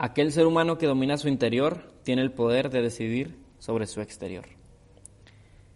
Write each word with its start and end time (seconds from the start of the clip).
Aquel 0.00 0.30
ser 0.30 0.46
humano 0.46 0.78
que 0.78 0.86
domina 0.86 1.16
su 1.16 1.26
interior 1.26 1.92
tiene 2.04 2.22
el 2.22 2.30
poder 2.30 2.70
de 2.70 2.82
decidir 2.82 3.36
sobre 3.58 3.88
su 3.88 4.00
exterior. 4.00 4.44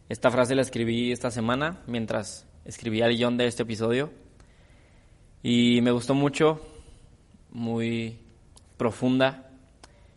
Esta 0.09 0.31
frase 0.31 0.55
la 0.55 0.63
escribí 0.63 1.11
esta 1.11 1.33
semana 1.33 1.83
mientras 1.89 2.47
escribía 2.65 3.07
el 3.07 3.17
guion 3.17 3.37
de 3.37 3.49
este 3.49 3.65
episodio 3.65 4.13
y 5.43 5.81
me 5.83 5.91
gustó 5.91 6.15
mucho, 6.15 6.61
muy 7.51 8.21
profunda 8.77 9.51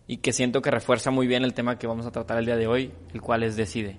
y 0.06 0.17
que 0.17 0.34
siento 0.34 0.62
que 0.62 0.70
refuerza 0.70 1.09
muy 1.09 1.26
bien 1.26 1.44
el 1.44 1.56
tema 1.56 1.80
que 1.80 1.88
vamos 1.88 2.06
a 2.06 2.12
tratar 2.12 2.38
el 2.38 2.45
día 2.45 2.58
de 2.58 2.67
hoy, 2.67 2.92
el 3.12 3.22
cual 3.22 3.42
es 3.42 3.56
Decide. 3.56 3.98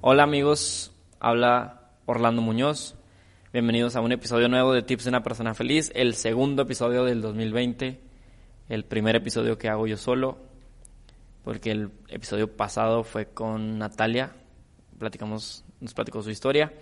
Hola 0.00 0.24
amigos, 0.24 0.92
habla 1.20 1.92
Orlando 2.04 2.42
Muñoz. 2.42 2.96
Bienvenidos 3.52 3.94
a 3.94 4.00
un 4.00 4.10
episodio 4.10 4.48
nuevo 4.48 4.72
de 4.72 4.82
Tips 4.82 5.04
de 5.04 5.10
una 5.10 5.22
persona 5.22 5.54
feliz, 5.54 5.92
el 5.94 6.14
segundo 6.14 6.62
episodio 6.62 7.04
del 7.04 7.22
2020, 7.22 8.07
el 8.68 8.84
primer 8.84 9.16
episodio 9.16 9.56
que 9.56 9.68
hago 9.68 9.86
yo 9.86 9.96
solo, 9.96 10.38
porque 11.42 11.70
el 11.70 11.90
episodio 12.08 12.54
pasado 12.54 13.02
fue 13.02 13.26
con 13.26 13.78
Natalia, 13.78 14.32
platicamos, 14.98 15.64
nos 15.80 15.94
platicó 15.94 16.22
su 16.22 16.30
historia. 16.30 16.72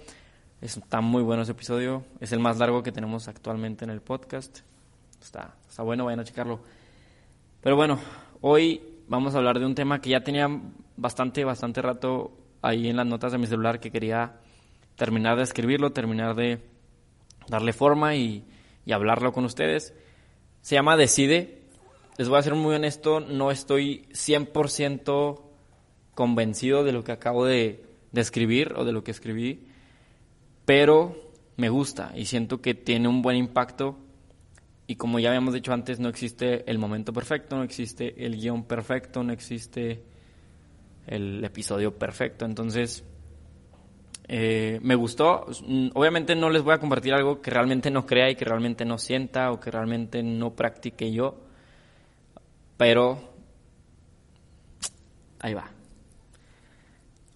Está 0.60 1.00
muy 1.00 1.22
bueno 1.22 1.42
ese 1.42 1.52
episodio, 1.52 2.04
es 2.18 2.32
el 2.32 2.40
más 2.40 2.58
largo 2.58 2.82
que 2.82 2.90
tenemos 2.90 3.28
actualmente 3.28 3.84
en 3.84 3.90
el 3.90 4.00
podcast. 4.00 4.60
Está, 5.20 5.54
está 5.68 5.82
bueno, 5.82 6.06
vayan 6.06 6.20
a 6.20 6.24
checarlo. 6.24 6.60
Pero 7.60 7.76
bueno, 7.76 8.00
hoy 8.40 8.80
vamos 9.06 9.34
a 9.34 9.38
hablar 9.38 9.58
de 9.58 9.66
un 9.66 9.74
tema 9.74 10.00
que 10.00 10.10
ya 10.10 10.22
tenía 10.22 10.48
bastante, 10.96 11.44
bastante 11.44 11.82
rato 11.82 12.36
ahí 12.62 12.88
en 12.88 12.96
las 12.96 13.06
notas 13.06 13.32
de 13.32 13.38
mi 13.38 13.46
celular 13.46 13.78
que 13.78 13.90
quería 13.90 14.40
terminar 14.96 15.36
de 15.36 15.42
escribirlo, 15.42 15.92
terminar 15.92 16.34
de 16.34 16.60
darle 17.48 17.72
forma 17.72 18.16
y, 18.16 18.44
y 18.84 18.92
hablarlo 18.92 19.32
con 19.32 19.44
ustedes. 19.44 19.94
Se 20.62 20.74
llama 20.74 20.96
Decide. 20.96 21.65
Les 22.18 22.30
voy 22.30 22.38
a 22.38 22.42
ser 22.42 22.54
muy 22.54 22.74
honesto, 22.74 23.20
no 23.20 23.50
estoy 23.50 24.06
100% 24.12 25.42
convencido 26.14 26.82
de 26.82 26.92
lo 26.92 27.04
que 27.04 27.12
acabo 27.12 27.44
de, 27.44 27.84
escribir 28.14 28.72
o 28.76 28.86
de 28.86 28.92
lo 28.92 29.04
que 29.04 29.10
escribí, 29.10 29.66
pero 30.64 31.30
me 31.58 31.68
gusta 31.68 32.12
y 32.14 32.24
siento 32.24 32.62
que 32.62 32.72
tiene 32.72 33.08
un 33.08 33.20
buen 33.20 33.36
impacto 33.36 33.98
y 34.86 34.96
como 34.96 35.18
ya 35.18 35.28
habíamos 35.28 35.52
dicho 35.52 35.74
antes, 35.74 36.00
no 36.00 36.08
existe 36.08 36.64
el 36.70 36.78
momento 36.78 37.12
perfecto, 37.12 37.56
no 37.56 37.62
existe 37.62 38.24
el 38.24 38.36
guion 38.40 38.64
perfecto, 38.64 39.22
no 39.22 39.34
existe 39.34 40.02
el 41.06 41.44
episodio 41.44 41.98
perfecto. 41.98 42.44
Entonces, 42.44 43.04
eh, 44.28 44.78
me 44.82 44.94
gustó. 44.94 45.46
Obviamente 45.94 46.36
no 46.36 46.50
les 46.50 46.62
voy 46.62 46.74
a 46.74 46.78
compartir 46.78 47.14
algo 47.14 47.42
que 47.42 47.50
realmente 47.50 47.90
no 47.90 48.06
crea 48.06 48.30
y 48.30 48.36
que 48.36 48.44
realmente 48.44 48.84
no 48.84 48.96
sienta 48.96 49.50
o 49.50 49.58
que 49.58 49.72
realmente 49.72 50.22
no 50.22 50.54
practique 50.54 51.12
yo. 51.12 51.45
Pero 52.76 53.18
ahí 55.40 55.54
va. 55.54 55.70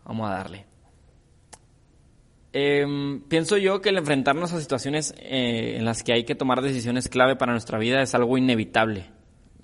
Vamos 0.04 0.28
a 0.28 0.34
darle. 0.34 0.66
Eh, 2.52 3.20
pienso 3.28 3.56
yo 3.58 3.80
que 3.80 3.90
el 3.90 3.98
enfrentarnos 3.98 4.52
a 4.52 4.60
situaciones 4.60 5.14
eh, 5.18 5.76
en 5.76 5.84
las 5.84 6.02
que 6.02 6.12
hay 6.12 6.24
que 6.24 6.34
tomar 6.34 6.62
decisiones 6.62 7.08
clave 7.08 7.36
para 7.36 7.52
nuestra 7.52 7.78
vida 7.78 8.02
es 8.02 8.14
algo 8.14 8.36
inevitable. 8.36 9.06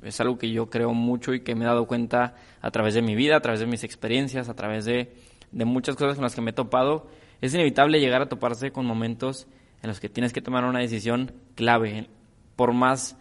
Es 0.03 0.21
algo 0.21 0.39
que 0.39 0.51
yo 0.51 0.71
creo 0.71 0.93
mucho 0.93 1.35
y 1.35 1.41
que 1.41 1.57
me 1.57 1.65
he 1.65 1.67
dado 1.67 1.87
cuenta 1.87 2.37
a 2.61 2.71
través 2.71 2.95
de 2.95 3.03
mi 3.03 3.17
vida, 3.17 3.37
a 3.37 3.41
través 3.41 3.61
de 3.61 3.67
mis 3.67 3.83
experiencias, 3.83 4.49
a 4.49 4.55
través 4.55 4.85
de, 4.85 5.13
de 5.51 5.65
muchas 5.65 5.97
cosas 5.97 6.15
con 6.15 6.23
las 6.23 6.35
que 6.35 6.43
me 6.43 6.51
he 6.51 6.55
topado. 6.55 7.09
Es 7.41 7.53
inevitable 7.55 7.99
llegar 7.99 8.23
a 8.23 8.29
toparse 8.29 8.71
con 8.71 8.87
momentos 8.87 9.49
en 9.83 9.89
los 9.89 9.99
que 9.99 10.09
tienes 10.09 10.33
que 10.33 10.41
tomar 10.41 10.65
una 10.65 10.79
decisión 10.79 11.33
clave, 11.57 12.09
por 12.55 12.73
más 12.73 13.17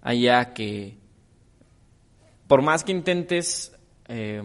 allá 0.00 0.54
que, 0.54 0.96
por 2.52 2.60
más 2.60 2.84
que 2.84 2.92
intentes 2.92 3.74
eh, 4.08 4.42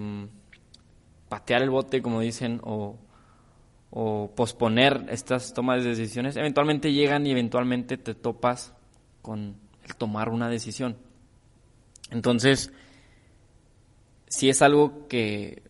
patear 1.28 1.62
el 1.62 1.70
bote, 1.70 2.02
como 2.02 2.22
dicen, 2.22 2.62
o, 2.64 2.96
o 3.90 4.32
posponer 4.34 5.08
estas 5.10 5.54
tomas 5.54 5.84
de 5.84 5.90
decisiones, 5.90 6.38
eventualmente 6.38 6.94
llegan 6.94 7.28
y 7.28 7.32
eventualmente 7.32 7.98
te 7.98 8.16
topas 8.16 8.74
con 9.22 9.58
el 9.84 9.96
tomar 9.98 10.30
una 10.30 10.48
decisión. 10.48 10.96
Entonces, 12.10 12.72
si 14.28 14.48
es 14.48 14.62
algo 14.62 15.10
que 15.10 15.64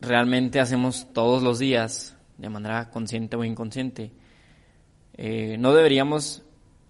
realmente 0.00 0.58
hacemos 0.58 1.06
todos 1.12 1.44
los 1.44 1.60
días, 1.60 2.16
de 2.38 2.48
manera 2.48 2.90
consciente 2.90 3.36
o 3.36 3.44
inconsciente, 3.44 4.10
eh, 5.14 5.54
no 5.60 5.72
deberíamos, 5.72 6.42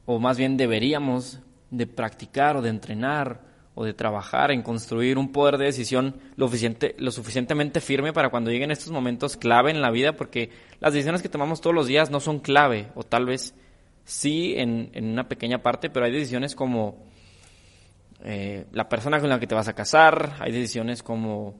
o 0.07 0.19
más 0.19 0.39
bien 0.39 0.57
deberíamos, 0.57 1.41
de 1.71 1.87
practicar 1.87 2.57
o 2.57 2.63
de 2.63 2.71
entrenar 2.71 3.48
o 3.81 3.85
de 3.85 3.95
trabajar 3.95 4.51
en 4.51 4.63
construir 4.63 5.19
un 5.19 5.31
poder 5.31 5.57
de 5.57 5.67
decisión 5.67 6.17
lo, 6.35 6.49
suficiente, 6.49 6.97
lo 6.99 7.13
suficientemente 7.13 7.81
firme 7.81 8.13
para 8.13 8.29
cuando 8.29 8.51
lleguen 8.51 8.73
estos 8.73 8.91
momentos 8.91 9.37
clave 9.37 9.71
en 9.71 9.81
la 9.81 9.93
vida, 9.93 10.15
porque 10.15 10.51
las 10.81 10.93
decisiones 10.93 11.23
que 11.23 11.29
tomamos 11.29 11.61
todos 11.61 11.77
los 11.77 11.87
días 11.87 12.11
no 12.11 12.19
son 12.19 12.41
clave, 12.41 12.89
o 12.97 13.05
tal 13.05 13.25
vez 13.25 13.55
sí 14.05 14.55
en, 14.57 14.91
en 14.95 15.05
una 15.05 15.29
pequeña 15.29 15.63
parte, 15.63 15.91
pero 15.91 16.07
hay 16.07 16.11
decisiones 16.11 16.57
como 16.57 17.07
eh, 18.25 18.67
la 18.73 18.89
persona 18.89 19.21
con 19.21 19.29
la 19.29 19.39
que 19.39 19.47
te 19.47 19.55
vas 19.55 19.69
a 19.69 19.75
casar, 19.75 20.35
hay 20.41 20.51
decisiones 20.51 21.05
como 21.05 21.55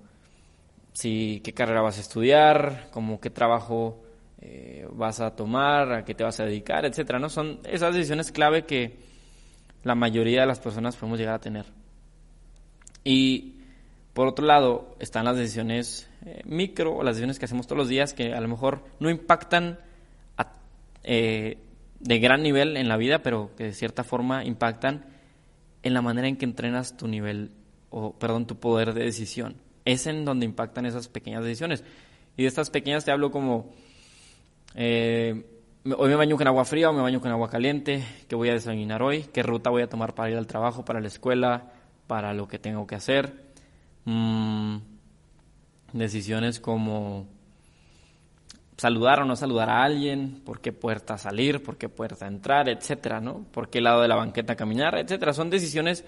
si 0.93 1.41
qué 1.45 1.55
carrera 1.55 1.83
vas 1.83 1.99
a 1.99 2.01
estudiar, 2.01 2.89
como 2.91 3.21
qué 3.21 3.31
trabajo 3.31 4.03
eh, 4.41 4.89
vas 4.91 5.21
a 5.21 5.37
tomar, 5.37 5.93
a 5.93 6.05
qué 6.05 6.17
te 6.17 6.25
vas 6.25 6.41
a 6.41 6.47
dedicar, 6.47 6.85
etcétera, 6.85 7.21
¿no? 7.21 7.29
Son 7.29 7.61
esas 7.63 7.95
decisiones 7.95 8.33
clave 8.33 8.65
que 8.65 8.99
la 9.85 9.95
mayoría 9.95 10.41
de 10.41 10.49
las 10.49 10.59
personas 10.59 10.97
podemos 10.97 11.21
llegar 11.21 11.35
a 11.37 11.41
tener. 11.41 11.78
Y 13.11 13.55
por 14.13 14.29
otro 14.29 14.45
lado 14.45 14.95
están 15.01 15.25
las 15.25 15.39
decisiones 15.39 16.11
eh, 16.27 16.43
micro 16.45 16.95
o 16.95 17.03
las 17.03 17.15
decisiones 17.17 17.39
que 17.39 17.47
hacemos 17.47 17.67
todos 17.67 17.79
los 17.79 17.89
días 17.89 18.13
que 18.13 18.35
a 18.35 18.41
lo 18.43 18.49
mejor 18.49 18.85
no 19.01 19.09
impactan 19.09 19.79
eh, 21.05 21.57
de 22.01 22.19
gran 22.19 22.43
nivel 22.43 22.77
en 22.77 22.87
la 22.87 22.99
vida, 22.99 23.23
pero 23.23 23.51
que 23.57 23.65
de 23.65 23.73
cierta 23.73 24.05
forma 24.05 24.45
impactan 24.45 25.07
en 25.83 25.95
la 25.95 26.03
manera 26.03 26.29
en 26.29 26.37
que 26.37 26.45
entrenas 26.45 26.99
tu 26.99 27.09
nivel, 27.09 27.53
o 27.89 28.13
perdón, 28.13 28.47
tu 28.47 28.57
poder 28.57 28.93
de 28.93 29.05
decisión. 29.05 29.57
Es 29.87 30.07
en 30.07 30.27
donde 30.27 30.45
impactan 30.45 30.85
esas 30.85 31.09
pequeñas 31.09 31.43
decisiones. 31.43 31.85
Y 32.37 32.43
de 32.43 32.49
estas 32.49 32.69
pequeñas 32.69 33.07
te 33.07 33.11
hablo 33.11 33.31
como, 33.31 33.73
eh, 34.75 35.47
hoy 35.97 36.09
me 36.11 36.17
baño 36.17 36.37
con 36.37 36.47
agua 36.47 36.67
fría 36.67 36.91
o 36.91 36.93
me 36.93 37.01
baño 37.01 37.23
con 37.23 37.31
agua 37.31 37.49
caliente, 37.49 38.05
qué 38.29 38.37
voy 38.37 38.51
a 38.51 38.53
desayunar 38.53 39.03
hoy, 39.03 39.23
qué 39.33 39.43
ruta 39.43 39.71
voy 39.71 39.81
a 39.81 39.89
tomar 39.89 40.15
para 40.15 40.31
ir 40.31 40.37
al 40.37 40.47
trabajo, 40.47 40.85
para 40.85 41.01
la 41.01 41.07
escuela, 41.07 41.73
para 42.09 42.35
lo 42.35 42.49
que 42.49 42.59
tengo 42.59 42.89
que 42.89 42.97
hacer. 42.97 43.53
Mm, 44.05 44.79
decisiones 45.93 46.59
como 46.59 47.29
saludar 48.77 49.21
o 49.21 49.25
no 49.25 49.37
saludar 49.37 49.71
a 49.71 49.85
alguien, 49.85 50.41
por 50.45 50.61
qué 50.61 50.73
puerta 50.73 51.19
salir, 51.19 51.63
por 51.63 51.77
qué 51.77 51.89
puerta 51.89 52.27
entrar, 52.27 52.69
etcétera, 52.69 53.21
¿no? 53.21 53.45
Por 53.53 53.71
qué 53.71 53.81
lado 53.81 54.03
de 54.03 54.09
la 54.09 54.17
banqueta 54.17 54.57
caminar, 54.57 54.97
etcétera. 54.99 55.33
Son 55.33 55.51
decisiones 55.51 56.05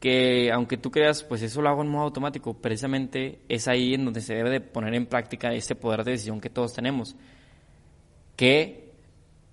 que, 0.00 0.50
aunque 0.52 0.76
tú 0.76 0.90
creas, 0.90 1.22
pues 1.22 1.42
eso 1.42 1.62
lo 1.62 1.68
hago 1.68 1.82
en 1.82 1.88
modo 1.88 2.04
automático, 2.04 2.54
precisamente 2.54 3.40
es 3.48 3.68
ahí 3.68 3.94
en 3.94 4.04
donde 4.04 4.20
se 4.20 4.34
debe 4.34 4.50
de 4.50 4.60
poner 4.60 4.94
en 4.94 5.06
práctica 5.06 5.52
ese 5.52 5.74
poder 5.74 6.04
de 6.04 6.12
decisión 6.12 6.40
que 6.40 6.50
todos 6.50 6.72
tenemos, 6.72 7.16
que 8.34 8.92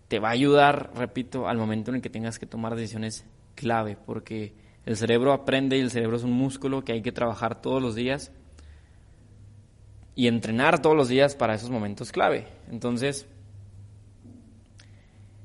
te 0.08 0.20
va 0.20 0.30
a 0.30 0.32
ayudar, 0.32 0.92
repito, 0.96 1.48
al 1.48 1.58
momento 1.58 1.92
en 1.92 1.96
el 1.96 2.02
que 2.02 2.10
tengas 2.10 2.40
que 2.40 2.46
tomar 2.46 2.76
decisiones 2.76 3.26
clave, 3.56 3.98
porque 4.04 4.54
el 4.88 4.96
cerebro 4.96 5.34
aprende 5.34 5.78
y 5.78 5.82
el 5.82 5.92
cerebro 5.92 6.16
es 6.16 6.24
un 6.24 6.32
músculo 6.32 6.86
que 6.86 6.94
hay 6.94 7.02
que 7.02 7.12
trabajar 7.12 7.62
todos 7.62 7.82
los 7.82 7.94
días 7.94 8.32
y 10.16 10.28
entrenar 10.28 10.82
todos 10.82 10.96
los 10.96 11.10
días 11.10 11.36
para 11.36 11.56
esos 11.56 11.70
momentos 11.70 12.14
clave. 12.14 12.48
Entonces, 12.72 13.28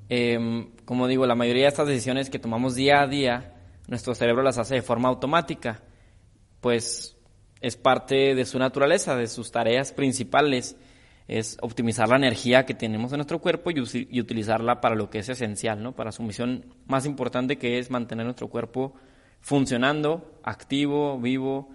eh, 0.09 0.69
como 0.85 1.09
digo, 1.09 1.27
la 1.27 1.35
mayoría 1.35 1.62
de 1.65 1.71
estas 1.71 1.89
decisiones 1.89 2.31
que 2.31 2.39
tomamos 2.39 2.77
día 2.77 3.03
a 3.03 3.09
día, 3.09 3.56
nuestro 3.89 4.15
cerebro 4.15 4.44
las 4.44 4.59
hace 4.59 4.77
de 4.77 4.83
forma 4.83 5.09
automática, 5.09 5.83
pues 6.61 7.17
es 7.61 7.77
parte 7.77 8.37
de 8.37 8.44
su 8.44 8.61
naturaleza, 8.61 9.17
de 9.17 9.27
sus 9.27 9.50
tareas 9.50 9.91
principales. 9.91 10.77
es 11.27 11.56
optimizar 11.62 12.09
la 12.09 12.17
energía 12.17 12.65
que 12.65 12.75
tenemos 12.75 13.11
en 13.12 13.19
nuestro 13.19 13.41
cuerpo 13.41 13.73
y, 13.73 13.81
utilizarla 14.21 14.81
para 14.81 14.94
lo 14.94 15.11
que 15.11 15.19
es 15.19 15.29
esencial, 15.29 15.83
¿no? 15.83 15.97
Para 15.97 16.12
su 16.12 16.23
misión 16.23 16.65
más 16.87 17.06
importante 17.06 17.59
que 17.59 17.81
es 17.81 17.91
mantener 17.91 18.25
nuestro 18.25 18.47
cuerpo 18.47 18.94
funcionando, 19.43 20.41
activo, 20.43 21.21
vivo, 21.21 21.69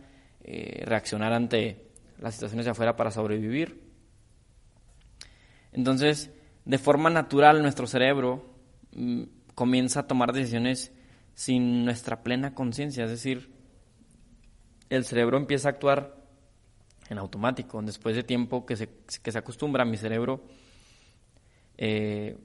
eh, 0.43 0.83
reaccionar 0.85 1.33
ante 1.33 1.85
las 2.19 2.33
situaciones 2.33 2.65
de 2.65 2.71
afuera 2.71 2.95
para 2.95 3.11
sobrevivir. 3.11 3.83
Entonces, 5.71 6.31
de 6.65 6.77
forma 6.79 7.09
natural 7.09 7.61
nuestro 7.61 7.85
cerebro 7.85 8.49
mm, 8.93 9.23
comienza 9.53 10.01
a 10.01 10.07
tomar 10.07 10.33
decisiones 10.33 10.91
sin 11.35 11.85
nuestra 11.85 12.23
plena 12.23 12.55
conciencia, 12.55 13.03
es 13.03 13.11
decir, 13.11 13.51
el 14.89 15.05
cerebro 15.05 15.37
empieza 15.37 15.67
a 15.67 15.71
actuar 15.71 16.15
en 17.09 17.19
automático. 17.19 17.79
Después 17.83 18.15
de 18.15 18.23
tiempo 18.23 18.65
que 18.65 18.75
se, 18.75 18.89
que 19.21 19.31
se 19.31 19.37
acostumbra, 19.37 19.85
mi 19.85 19.97
cerebro 19.97 20.41
eh, 21.77 22.37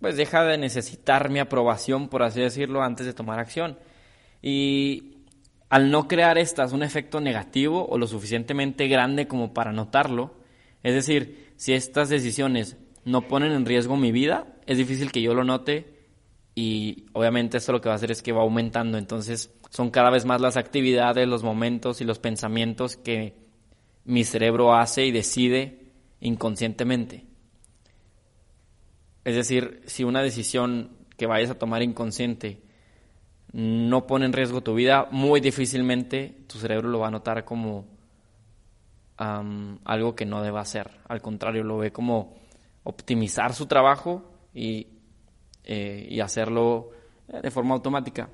pues 0.00 0.16
deja 0.16 0.44
de 0.44 0.58
necesitar 0.58 1.30
mi 1.30 1.38
aprobación, 1.38 2.08
por 2.08 2.22
así 2.22 2.40
decirlo, 2.40 2.82
antes 2.82 3.06
de 3.06 3.14
tomar 3.14 3.38
acción. 3.38 3.78
Y 4.48 5.24
al 5.70 5.90
no 5.90 6.06
crear 6.06 6.38
estas 6.38 6.72
un 6.72 6.84
efecto 6.84 7.20
negativo 7.20 7.84
o 7.88 7.98
lo 7.98 8.06
suficientemente 8.06 8.86
grande 8.86 9.26
como 9.26 9.52
para 9.52 9.72
notarlo, 9.72 10.34
es 10.84 10.94
decir, 10.94 11.52
si 11.56 11.72
estas 11.72 12.10
decisiones 12.10 12.76
no 13.04 13.22
ponen 13.22 13.50
en 13.50 13.66
riesgo 13.66 13.96
mi 13.96 14.12
vida, 14.12 14.46
es 14.66 14.78
difícil 14.78 15.10
que 15.10 15.20
yo 15.20 15.34
lo 15.34 15.42
note 15.42 15.96
y 16.54 17.06
obviamente 17.12 17.56
esto 17.56 17.72
lo 17.72 17.80
que 17.80 17.88
va 17.88 17.94
a 17.94 17.96
hacer 17.96 18.12
es 18.12 18.22
que 18.22 18.30
va 18.30 18.42
aumentando, 18.42 18.98
entonces 18.98 19.52
son 19.70 19.90
cada 19.90 20.10
vez 20.10 20.24
más 20.24 20.40
las 20.40 20.56
actividades, 20.56 21.26
los 21.26 21.42
momentos 21.42 22.00
y 22.00 22.04
los 22.04 22.20
pensamientos 22.20 22.96
que 22.96 23.34
mi 24.04 24.22
cerebro 24.22 24.76
hace 24.76 25.06
y 25.06 25.10
decide 25.10 25.90
inconscientemente. 26.20 27.26
Es 29.24 29.34
decir, 29.34 29.82
si 29.86 30.04
una 30.04 30.22
decisión 30.22 30.90
que 31.16 31.26
vayas 31.26 31.50
a 31.50 31.58
tomar 31.58 31.82
inconsciente 31.82 32.60
no 33.52 34.06
pone 34.06 34.26
en 34.26 34.32
riesgo 34.32 34.60
tu 34.60 34.74
vida, 34.74 35.08
muy 35.10 35.40
difícilmente 35.40 36.44
tu 36.46 36.58
cerebro 36.58 36.88
lo 36.88 37.00
va 37.00 37.08
a 37.08 37.10
notar 37.10 37.44
como 37.44 37.86
algo 39.16 40.14
que 40.14 40.26
no 40.26 40.42
deba 40.42 40.60
hacer. 40.60 40.90
Al 41.08 41.22
contrario, 41.22 41.64
lo 41.64 41.78
ve 41.78 41.90
como 41.90 42.34
optimizar 42.84 43.54
su 43.54 43.66
trabajo 43.66 44.30
y, 44.52 44.88
eh, 45.64 46.06
y 46.10 46.20
hacerlo 46.20 46.90
de 47.42 47.50
forma 47.50 47.74
automática. 47.74 48.28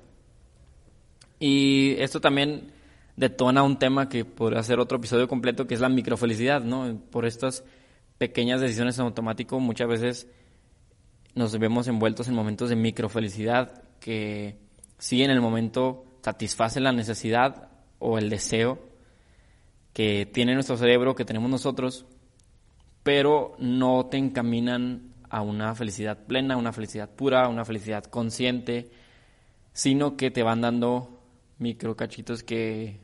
Y 1.39 1.95
esto 1.99 2.21
también 2.21 2.73
detona 3.17 3.63
un 3.63 3.79
tema 3.79 4.09
que 4.09 4.25
podría 4.25 4.63
ser 4.63 4.81
otro 4.81 4.99
episodio 4.99 5.29
completo, 5.29 5.67
que 5.67 5.75
es 5.75 5.81
la 5.81 5.89
microfelicidad, 5.89 6.63
¿no? 6.63 7.01
Por 7.11 7.27
estas 7.27 7.65
pequeñas 8.19 8.61
decisiones 8.61 8.99
en 8.99 9.05
automático 9.05 9.59
muchas 9.59 9.89
veces 9.89 10.29
nos 11.35 11.59
vemos 11.59 11.89
envueltos 11.89 12.29
en 12.29 12.35
momentos 12.35 12.69
de 12.69 12.77
microfelicidad 12.77 13.83
que 13.99 14.62
sí 15.03 15.25
en 15.25 15.33
el 15.33 15.41
momento 15.41 16.05
satisfacen 16.23 16.85
la 16.85 16.93
necesidad 16.93 17.71
o 17.99 18.19
el 18.19 18.31
deseo 18.31 18.79
que 19.93 20.27
tiene 20.27 20.55
nuestro 20.55 20.77
cerebro, 20.77 21.17
que 21.17 21.25
tenemos 21.25 21.51
nosotros, 21.51 22.07
pero 23.03 23.57
no 23.59 24.07
te 24.07 24.19
encaminan 24.19 25.13
a 25.29 25.43
una 25.43 25.75
felicidad 25.75 26.25
plena, 26.29 26.57
una 26.57 26.73
felicidad 26.73 27.11
pura, 27.11 27.49
una 27.49 27.65
felicidad 27.65 28.05
consciente, 28.05 28.93
sino 29.73 30.17
que 30.17 30.31
te 30.31 30.45
van 30.45 30.61
dando 30.61 31.21
micro 31.59 31.97
cachitos 31.97 32.45
que 32.45 33.01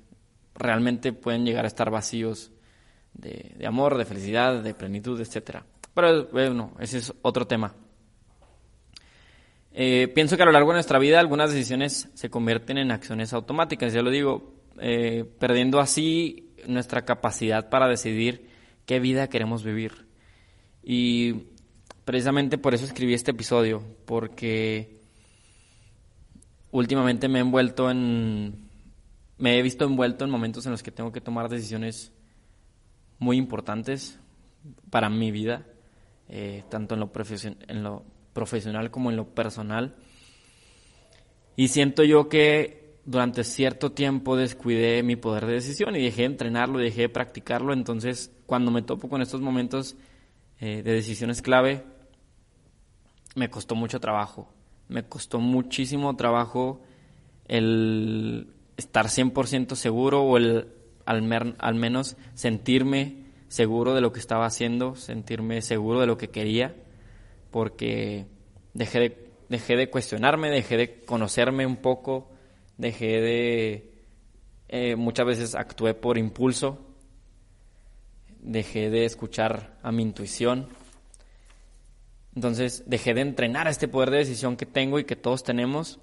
realmente 0.54 1.12
pueden 1.12 1.44
llegar 1.44 1.64
a 1.64 1.68
estar 1.68 1.90
vacíos 1.90 2.52
de, 3.12 3.56
amor, 3.66 3.98
de 3.98 4.04
felicidad, 4.04 4.62
de 4.62 4.72
plenitud, 4.72 5.20
etc. 5.20 5.64
Pero 5.94 6.28
bueno, 6.28 6.74
ese 6.78 6.98
es 6.98 7.12
otro 7.22 7.48
tema. 7.48 7.74
Eh, 9.80 10.08
pienso 10.08 10.36
que 10.36 10.42
a 10.42 10.46
lo 10.46 10.50
largo 10.50 10.70
de 10.70 10.78
nuestra 10.78 10.98
vida 10.98 11.20
algunas 11.20 11.52
decisiones 11.52 12.08
se 12.12 12.30
convierten 12.30 12.78
en 12.78 12.90
acciones 12.90 13.32
automáticas, 13.32 13.92
ya 13.92 14.02
lo 14.02 14.10
digo, 14.10 14.52
eh, 14.80 15.25
perdiendo 15.38 15.78
así 15.78 16.52
nuestra 16.66 17.04
capacidad 17.04 17.69
para 17.69 17.86
decidir 17.86 18.48
qué 18.86 18.98
vida 18.98 19.28
queremos 19.28 19.62
vivir. 19.62 20.08
Y 20.82 21.44
precisamente 22.04 22.58
por 22.58 22.75
eso 22.75 22.86
escribí 22.86 23.14
este 23.14 23.30
episodio, 23.30 23.84
porque 24.04 24.98
últimamente 26.72 27.28
me 27.28 27.38
he 27.38 27.42
envuelto 27.42 27.88
en 27.88 28.69
me 29.38 29.60
he 29.60 29.62
visto 29.62 29.84
envuelto 29.84 30.25
en 30.25 30.32
momentos 30.32 30.66
en 30.66 30.72
los 30.72 30.82
que 30.82 30.90
tengo 30.90 31.12
que 31.12 31.20
tomar 31.20 31.48
decisiones 31.48 32.10
muy 33.20 33.36
importantes 33.36 34.19
para 34.90 35.08
mi 35.08 35.30
vida, 35.30 35.66
eh, 36.28 36.64
tanto 36.69 36.94
en 36.94 37.00
lo, 37.00 37.12
en 37.69 37.82
lo 37.84 38.17
profesional 38.38 38.93
como 38.93 39.11
en 39.11 39.17
lo 39.17 39.26
personal. 39.35 39.96
Y 41.56 41.69
siento 41.69 42.05
yo 42.05 42.29
que 42.29 43.00
durante 43.05 43.43
cierto 43.43 43.90
tiempo 43.90 44.37
descuidé 44.37 45.02
mi 45.02 45.17
poder 45.17 45.46
de 45.46 45.55
decisión 45.55 45.96
y 45.96 46.05
dejé 46.05 46.23
de 46.23 46.26
entrenarlo, 46.26 46.79
dejé 46.79 47.02
de 47.02 47.08
practicarlo. 47.08 47.73
Entonces, 47.73 48.31
cuando 48.46 48.70
me 48.70 48.82
topo 48.82 49.08
con 49.08 49.23
estos 49.23 49.40
momentos 49.40 49.96
eh, 50.61 50.82
de 50.85 50.93
decisiones 50.93 51.43
clave, 51.43 51.82
me 53.35 53.50
costó 53.50 53.75
mucho 53.75 53.99
trabajo. 53.99 54.52
Me 54.87 55.02
costó 55.02 55.40
muchísimo 55.40 56.14
trabajo 56.14 56.81
el 57.46 58.55
estar 58.76 59.06
100% 59.06 59.75
seguro 59.75 60.23
o 60.23 60.37
el, 60.37 60.69
al, 61.06 61.56
al 61.58 61.75
menos 61.75 62.17
sentirme 62.35 63.25
seguro 63.49 63.94
de 63.94 64.00
lo 64.00 64.12
que 64.12 64.20
estaba 64.20 64.46
haciendo, 64.46 64.94
sentirme 64.94 65.61
seguro 65.61 65.99
de 65.99 66.06
lo 66.06 66.19
que 66.19 66.29
quería, 66.29 66.76
porque 67.50 68.26
dejé 68.74 69.00
de, 69.00 69.30
dejé 69.48 69.76
de 69.76 69.90
cuestionarme, 69.90 70.50
dejé 70.50 70.76
de 70.76 71.00
conocerme 71.04 71.66
un 71.66 71.76
poco, 71.76 72.30
dejé 72.76 73.20
de... 73.20 73.92
Eh, 74.68 74.96
muchas 74.96 75.26
veces 75.26 75.54
actué 75.54 75.94
por 75.94 76.18
impulso, 76.18 76.78
dejé 78.40 78.90
de 78.90 79.06
escuchar 79.06 79.78
a 79.82 79.90
mi 79.92 80.02
intuición, 80.02 80.68
entonces 82.34 82.84
dejé 82.86 83.14
de 83.14 83.22
entrenar 83.22 83.66
a 83.66 83.70
este 83.70 83.88
poder 83.88 84.10
de 84.10 84.18
decisión 84.18 84.56
que 84.56 84.66
tengo 84.66 84.98
y 84.98 85.04
que 85.04 85.16
todos 85.16 85.42
tenemos. 85.42 85.98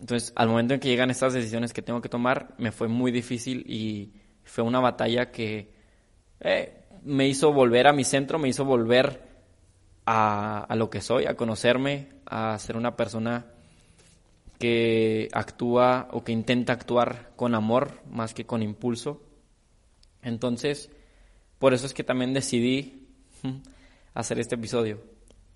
Entonces, 0.00 0.32
al 0.34 0.48
momento 0.48 0.74
en 0.74 0.80
que 0.80 0.88
llegan 0.88 1.10
estas 1.10 1.32
decisiones 1.32 1.72
que 1.72 1.82
tengo 1.82 2.00
que 2.00 2.08
tomar, 2.08 2.54
me 2.58 2.72
fue 2.72 2.88
muy 2.88 3.12
difícil 3.12 3.64
y 3.66 4.12
fue 4.44 4.64
una 4.64 4.80
batalla 4.80 5.30
que 5.30 5.72
eh, 6.40 6.84
me 7.04 7.28
hizo 7.28 7.52
volver 7.52 7.86
a 7.86 7.92
mi 7.92 8.04
centro, 8.04 8.38
me 8.38 8.48
hizo 8.48 8.64
volver 8.64 9.29
a, 10.06 10.74
lo 10.76 10.90
que 10.90 11.00
soy, 11.00 11.26
a 11.26 11.36
conocerme, 11.36 12.08
a 12.26 12.58
ser 12.58 12.76
una 12.76 12.96
persona 12.96 13.46
que 14.58 15.28
actúa 15.32 16.08
o 16.10 16.22
que 16.24 16.32
intenta 16.32 16.72
actuar 16.72 17.30
con 17.36 17.54
amor 17.54 18.00
más 18.10 18.34
que 18.34 18.44
con 18.44 18.62
impulso. 18.62 19.22
Entonces, 20.22 20.90
por 21.58 21.74
eso 21.74 21.86
es 21.86 21.94
que 21.94 22.04
también 22.04 22.34
decidí 22.34 23.08
hacer 24.14 24.38
este 24.38 24.56
episodio, 24.56 25.00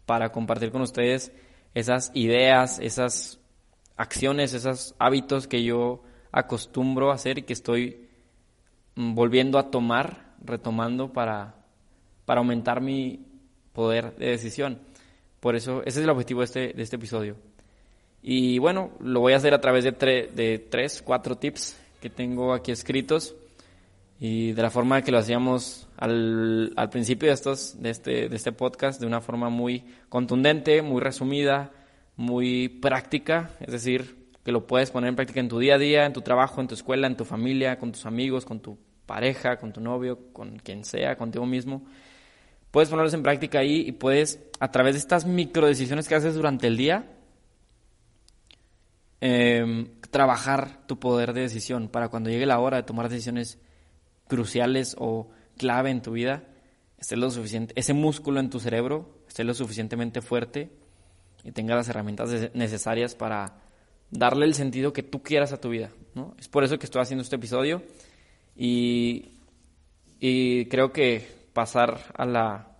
para 0.06 0.32
compartir 0.32 0.70
con 0.70 0.82
ustedes 0.82 1.32
esas 1.74 2.10
ideas, 2.14 2.78
esas 2.78 3.40
acciones, 3.96 4.54
esos 4.54 4.94
hábitos 4.98 5.46
que 5.46 5.62
yo 5.64 6.02
acostumbro 6.32 7.10
a 7.10 7.14
hacer 7.14 7.38
y 7.38 7.42
que 7.42 7.52
estoy 7.52 8.08
mm, 8.96 9.14
volviendo 9.14 9.58
a 9.58 9.70
tomar, 9.70 10.34
retomando 10.42 11.12
para, 11.12 11.54
para 12.24 12.40
aumentar 12.40 12.80
mi 12.80 13.33
poder 13.74 14.16
de 14.16 14.30
decisión. 14.30 14.78
Por 15.40 15.56
eso, 15.56 15.82
ese 15.84 16.00
es 16.00 16.04
el 16.04 16.10
objetivo 16.10 16.40
de 16.40 16.44
este, 16.44 16.72
de 16.72 16.82
este 16.82 16.96
episodio. 16.96 17.36
Y 18.22 18.58
bueno, 18.58 18.92
lo 19.00 19.20
voy 19.20 19.34
a 19.34 19.36
hacer 19.36 19.52
a 19.52 19.60
través 19.60 19.84
de, 19.84 19.92
de 19.92 20.58
tres, 20.70 21.02
cuatro 21.02 21.36
tips 21.36 21.76
que 22.00 22.08
tengo 22.08 22.54
aquí 22.54 22.72
escritos 22.72 23.34
y 24.18 24.52
de 24.52 24.62
la 24.62 24.70
forma 24.70 25.02
que 25.02 25.12
lo 25.12 25.18
hacíamos 25.18 25.86
al, 25.98 26.72
al 26.76 26.88
principio 26.88 27.28
de, 27.28 27.34
estos, 27.34 27.82
de, 27.82 27.90
este, 27.90 28.28
de 28.28 28.36
este 28.36 28.52
podcast, 28.52 29.00
de 29.00 29.06
una 29.06 29.20
forma 29.20 29.50
muy 29.50 29.84
contundente, 30.08 30.80
muy 30.80 31.02
resumida, 31.02 31.72
muy 32.16 32.68
práctica, 32.68 33.50
es 33.60 33.72
decir, 33.72 34.24
que 34.44 34.52
lo 34.52 34.66
puedes 34.66 34.90
poner 34.90 35.08
en 35.08 35.16
práctica 35.16 35.40
en 35.40 35.48
tu 35.48 35.58
día 35.58 35.74
a 35.74 35.78
día, 35.78 36.06
en 36.06 36.12
tu 36.12 36.22
trabajo, 36.22 36.60
en 36.60 36.68
tu 36.68 36.74
escuela, 36.74 37.06
en 37.06 37.16
tu 37.16 37.24
familia, 37.24 37.78
con 37.78 37.92
tus 37.92 38.06
amigos, 38.06 38.44
con 38.44 38.60
tu 38.60 38.78
pareja, 39.04 39.58
con 39.58 39.72
tu 39.72 39.80
novio, 39.80 40.32
con 40.32 40.58
quien 40.58 40.84
sea, 40.84 41.16
contigo 41.16 41.44
mismo. 41.44 41.82
Puedes 42.74 42.88
ponerlos 42.88 43.14
en 43.14 43.22
práctica 43.22 43.60
ahí 43.60 43.84
y 43.86 43.92
puedes, 43.92 44.40
a 44.58 44.72
través 44.72 44.94
de 44.94 44.98
estas 44.98 45.26
micro 45.26 45.68
decisiones 45.68 46.08
que 46.08 46.16
haces 46.16 46.34
durante 46.34 46.66
el 46.66 46.76
día, 46.76 47.08
em, 49.20 49.90
trabajar 50.10 50.84
tu 50.88 50.98
poder 50.98 51.34
de 51.34 51.42
decisión 51.42 51.86
para 51.88 52.08
cuando 52.08 52.30
llegue 52.30 52.46
la 52.46 52.58
hora 52.58 52.78
de 52.78 52.82
tomar 52.82 53.08
decisiones 53.08 53.60
cruciales 54.26 54.96
o 54.98 55.30
clave 55.56 55.90
en 55.90 56.02
tu 56.02 56.10
vida, 56.10 56.48
esté 56.98 57.16
lo 57.16 57.30
suficiente, 57.30 57.72
ese 57.76 57.94
músculo 57.94 58.40
en 58.40 58.50
tu 58.50 58.58
cerebro 58.58 59.20
esté 59.28 59.44
lo 59.44 59.54
suficientemente 59.54 60.20
fuerte 60.20 60.72
y 61.44 61.52
tenga 61.52 61.76
las 61.76 61.88
herramientas 61.88 62.50
necesarias 62.54 63.14
para 63.14 63.54
darle 64.10 64.46
el 64.46 64.54
sentido 64.54 64.92
que 64.92 65.04
tú 65.04 65.22
quieras 65.22 65.52
a 65.52 65.60
tu 65.60 65.68
vida. 65.68 65.92
¿no? 66.16 66.34
Es 66.40 66.48
por 66.48 66.64
eso 66.64 66.76
que 66.80 66.86
estoy 66.86 67.02
haciendo 67.02 67.22
este 67.22 67.36
episodio 67.36 67.84
y, 68.56 69.28
y 70.18 70.66
creo 70.66 70.92
que 70.92 71.33
pasar 71.54 72.12
a 72.14 72.26
la 72.26 72.76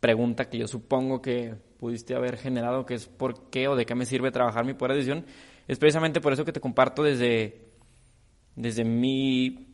pregunta 0.00 0.48
que 0.48 0.58
yo 0.58 0.66
supongo 0.66 1.22
que 1.22 1.54
pudiste 1.78 2.16
haber 2.16 2.36
generado, 2.36 2.84
que 2.84 2.94
es 2.94 3.06
por 3.06 3.50
qué 3.50 3.68
o 3.68 3.76
de 3.76 3.86
qué 3.86 3.94
me 3.94 4.06
sirve 4.06 4.32
trabajar 4.32 4.64
mi 4.64 4.74
poder 4.74 4.92
de 4.92 4.98
decisión, 4.98 5.26
es 5.68 5.78
precisamente 5.78 6.20
por 6.20 6.32
eso 6.32 6.44
que 6.44 6.52
te 6.52 6.60
comparto 6.60 7.04
desde, 7.04 7.68
desde 8.56 8.84
mi, 8.84 9.68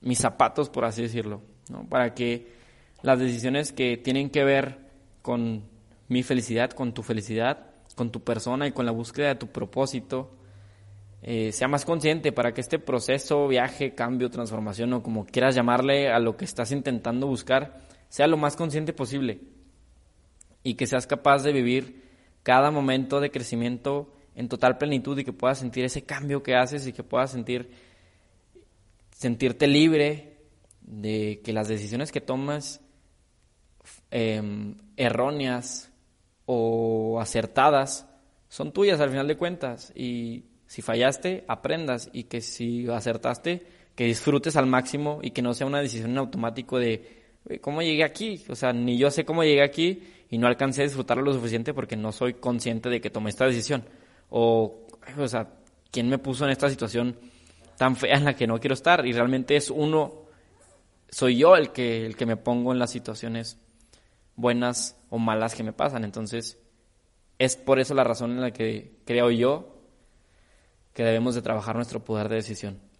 mis 0.00 0.18
zapatos, 0.18 0.68
por 0.68 0.84
así 0.84 1.02
decirlo, 1.02 1.42
¿no? 1.68 1.88
para 1.88 2.14
que 2.14 2.52
las 3.02 3.18
decisiones 3.18 3.72
que 3.72 3.96
tienen 3.96 4.30
que 4.30 4.44
ver 4.44 4.78
con 5.22 5.64
mi 6.08 6.22
felicidad, 6.22 6.70
con 6.70 6.92
tu 6.92 7.02
felicidad, 7.02 7.70
con 7.96 8.12
tu 8.12 8.22
persona 8.22 8.68
y 8.68 8.72
con 8.72 8.86
la 8.86 8.92
búsqueda 8.92 9.28
de 9.28 9.34
tu 9.36 9.48
propósito, 9.48 10.30
eh, 11.24 11.52
sea 11.52 11.68
más 11.68 11.84
consciente 11.84 12.32
para 12.32 12.52
que 12.52 12.60
este 12.60 12.80
proceso, 12.80 13.46
viaje, 13.46 13.94
cambio, 13.94 14.28
transformación 14.28 14.92
o 14.92 15.02
como 15.04 15.24
quieras 15.24 15.54
llamarle 15.54 16.10
a 16.10 16.18
lo 16.18 16.36
que 16.36 16.44
estás 16.44 16.72
intentando 16.72 17.28
buscar, 17.28 17.78
sea 18.08 18.26
lo 18.26 18.36
más 18.36 18.56
consciente 18.56 18.92
posible 18.92 19.40
y 20.64 20.74
que 20.74 20.88
seas 20.88 21.06
capaz 21.06 21.44
de 21.44 21.52
vivir 21.52 22.02
cada 22.42 22.72
momento 22.72 23.20
de 23.20 23.30
crecimiento 23.30 24.12
en 24.34 24.48
total 24.48 24.78
plenitud 24.78 25.16
y 25.16 25.24
que 25.24 25.32
puedas 25.32 25.58
sentir 25.58 25.84
ese 25.84 26.02
cambio 26.02 26.42
que 26.42 26.56
haces 26.56 26.88
y 26.88 26.92
que 26.92 27.04
puedas 27.04 27.30
sentir 27.30 27.70
sentirte 29.12 29.68
libre 29.68 30.38
de 30.80 31.40
que 31.44 31.52
las 31.52 31.68
decisiones 31.68 32.10
que 32.10 32.20
tomas 32.20 32.80
em, 34.10 34.76
erróneas 34.96 35.92
o 36.46 37.20
acertadas 37.20 38.08
son 38.48 38.72
tuyas 38.72 39.00
al 39.00 39.10
final 39.10 39.28
de 39.28 39.36
cuentas 39.36 39.92
y 39.94 40.46
si 40.72 40.80
fallaste 40.80 41.44
aprendas 41.48 42.08
y 42.14 42.24
que 42.24 42.40
si 42.40 42.88
acertaste 42.88 43.66
que 43.94 44.04
disfrutes 44.04 44.56
al 44.56 44.66
máximo 44.66 45.18
y 45.22 45.32
que 45.32 45.42
no 45.42 45.52
sea 45.52 45.66
una 45.66 45.82
decisión 45.82 46.12
en 46.12 46.18
automático 46.18 46.78
de 46.78 47.20
cómo 47.60 47.82
llegué 47.82 48.04
aquí 48.04 48.42
o 48.48 48.54
sea 48.54 48.72
ni 48.72 48.96
yo 48.96 49.10
sé 49.10 49.26
cómo 49.26 49.44
llegué 49.44 49.62
aquí 49.62 50.00
y 50.32 50.38
no 50.38 50.46
alcancé 50.46 50.80
a 50.80 50.84
disfrutarlo 50.84 51.22
lo 51.22 51.34
suficiente 51.34 51.74
porque 51.74 51.94
no 51.94 52.10
soy 52.10 52.32
consciente 52.32 52.88
de 52.88 53.02
que 53.02 53.10
tomé 53.10 53.28
esta 53.28 53.44
decisión. 53.44 53.84
O, 54.30 54.86
o 55.18 55.28
sea, 55.28 55.50
¿quién 55.90 56.08
me 56.08 56.16
puso 56.16 56.46
en 56.46 56.52
esta 56.52 56.70
situación 56.70 57.18
tan 57.76 57.96
fea 57.96 58.16
en 58.16 58.24
la 58.24 58.34
que 58.34 58.46
no 58.46 58.58
quiero 58.58 58.72
estar? 58.72 59.06
Y 59.06 59.12
realmente 59.12 59.56
es 59.56 59.68
uno, 59.68 60.22
soy 61.10 61.36
yo 61.36 61.54
el 61.54 61.72
que, 61.72 62.06
el 62.06 62.16
que 62.16 62.24
me 62.24 62.38
pongo 62.38 62.72
en 62.72 62.78
las 62.78 62.90
situaciones 62.90 63.58
buenas 64.34 64.96
o 65.10 65.18
malas 65.18 65.54
que 65.54 65.64
me 65.64 65.74
pasan. 65.74 66.02
Entonces, 66.02 66.58
es 67.38 67.58
por 67.58 67.78
eso 67.78 67.92
la 67.92 68.02
razón 68.02 68.30
en 68.30 68.40
la 68.40 68.52
que 68.52 69.00
creo 69.04 69.30
yo 69.30 69.81
que 70.94 71.04
debemos 71.04 71.34
de 71.34 71.42
trabajar 71.42 71.76
nuestro 71.76 72.04
poder 72.04 72.28
de 72.28 72.36
decisión 72.36 72.92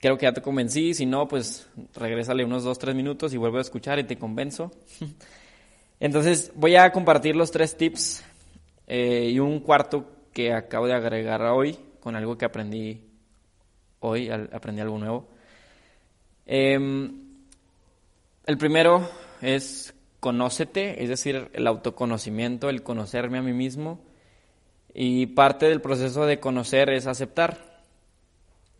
creo 0.00 0.18
que 0.18 0.24
ya 0.24 0.32
te 0.32 0.42
convencí, 0.42 0.94
si 0.94 1.06
no, 1.06 1.26
pues 1.26 1.68
regrésale 1.94 2.44
unos 2.44 2.64
dos, 2.64 2.78
tres 2.78 2.94
minutos 2.94 3.32
y 3.34 3.36
vuelvo 3.36 3.58
a 3.58 3.62
escuchar 3.62 3.98
y 3.98 4.04
te 4.04 4.16
convenzo. 4.16 4.70
Entonces 6.00 6.52
voy 6.54 6.76
a 6.76 6.92
compartir 6.92 7.34
los 7.34 7.50
tres 7.50 7.76
tips 7.76 8.22
eh, 8.86 9.30
y 9.32 9.38
un 9.38 9.60
cuarto 9.60 10.06
que 10.32 10.52
acabo 10.52 10.86
de 10.86 10.94
agregar 10.94 11.42
hoy 11.42 11.78
con 12.00 12.14
algo 12.14 12.36
que 12.36 12.44
aprendí 12.44 13.00
hoy, 14.00 14.30
aprendí 14.30 14.80
algo 14.80 14.98
nuevo. 14.98 15.28
Em, 16.44 17.22
el 18.44 18.58
primero 18.58 19.08
es 19.40 19.92
conócete, 20.20 21.02
es 21.02 21.08
decir, 21.08 21.50
el 21.52 21.66
autoconocimiento, 21.66 22.68
el 22.68 22.82
conocerme 22.82 23.38
a 23.38 23.42
mí 23.42 23.52
mismo. 23.52 23.98
Y 24.98 25.26
parte 25.26 25.66
del 25.66 25.82
proceso 25.82 26.24
de 26.24 26.40
conocer 26.40 26.88
es 26.88 27.06
aceptar 27.06 27.84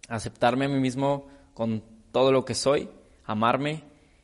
aceptarme 0.08 0.64
a 0.64 0.68
mí 0.68 0.80
mismo 0.80 1.26
con 1.52 1.82
todo 2.11 2.32
lo 2.32 2.46
que 2.46 2.54
soy, 2.54 2.88
amarme 3.26 3.82